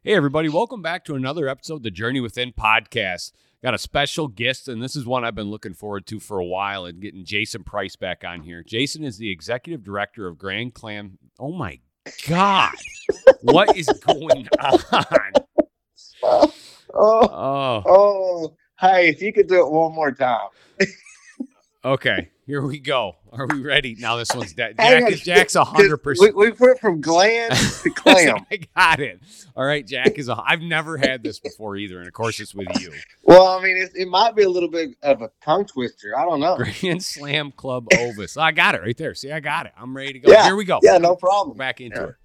[0.08, 3.34] Hey everybody, welcome back to another episode of the Journey Within podcast.
[3.62, 6.45] Got a special guest, and this is one I've been looking forward to for a
[6.45, 8.64] while, and getting Jason Price back on here.
[8.64, 11.18] Jason is the executive director of Grand Clam.
[11.38, 11.82] Oh my
[12.26, 12.72] God,
[13.41, 15.34] what is going on?
[16.24, 16.53] oh,
[16.93, 20.47] Oh, oh, hey, if you could do it one more time.
[21.93, 23.13] okay, here we go.
[23.31, 23.95] Are we ready?
[23.99, 24.75] Now this one's dead.
[24.77, 26.35] Jack is Jack's hundred percent.
[26.35, 28.45] We, we went from gland to clam.
[28.51, 29.19] I got it.
[29.55, 30.41] All right, Jack is a.
[30.45, 32.91] I've never had this before either, and of course it's with you.
[33.23, 36.17] well, I mean, it, it might be a little bit of a tongue twister.
[36.17, 36.57] I don't know.
[36.57, 38.38] Grand Slam Club Ovis.
[38.38, 39.13] I got it right there.
[39.13, 39.73] See, I got it.
[39.77, 40.31] I'm ready to go.
[40.31, 40.79] Yeah, Here we go.
[40.81, 41.57] Yeah, no We're problem.
[41.57, 42.15] back into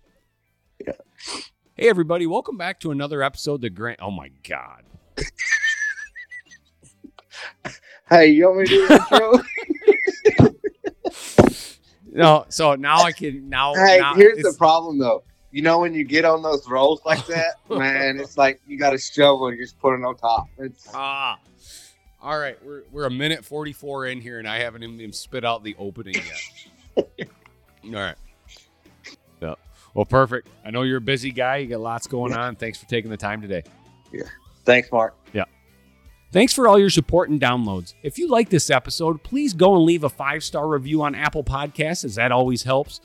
[0.80, 0.92] Yeah.
[0.92, 0.98] it.
[1.28, 1.42] Yeah.
[1.74, 3.54] Hey everybody, welcome back to another episode.
[3.54, 3.98] of The Grand.
[4.00, 4.82] Oh my God.
[8.12, 8.94] Hey, you want me to do the
[10.44, 10.52] intro?
[12.14, 13.74] No, so now I can now.
[13.74, 15.24] hey, now here's the problem though.
[15.50, 18.92] You know when you get on those rolls like that, man, it's like you got
[18.92, 20.46] a shovel and you just put it on top.
[20.58, 21.38] It's Ah.
[22.22, 25.42] All right, we're we're a minute forty four in here, and I haven't even spit
[25.42, 27.06] out the opening yet.
[27.86, 28.16] All right.
[29.40, 29.54] Yeah.
[29.94, 30.48] Well, perfect.
[30.66, 31.56] I know you're a busy guy.
[31.58, 32.56] You got lots going on.
[32.56, 33.62] Thanks for taking the time today.
[34.12, 34.24] Yeah.
[34.66, 35.14] Thanks, Mark.
[36.32, 37.92] Thanks for all your support and downloads.
[38.02, 41.44] If you like this episode, please go and leave a five star review on Apple
[41.44, 43.02] Podcasts, as that always helps.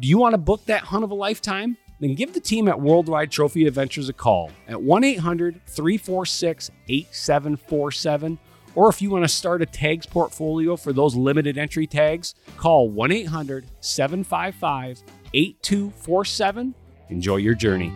[0.00, 1.76] Do you want to book that hunt of a lifetime?
[2.00, 8.38] Then give the team at Worldwide Trophy Adventures a call at 1 800 346 8747.
[8.74, 12.88] Or if you want to start a tags portfolio for those limited entry tags, call
[12.88, 15.00] 1 800 755
[15.32, 16.74] 8247.
[17.08, 17.92] Enjoy your journey.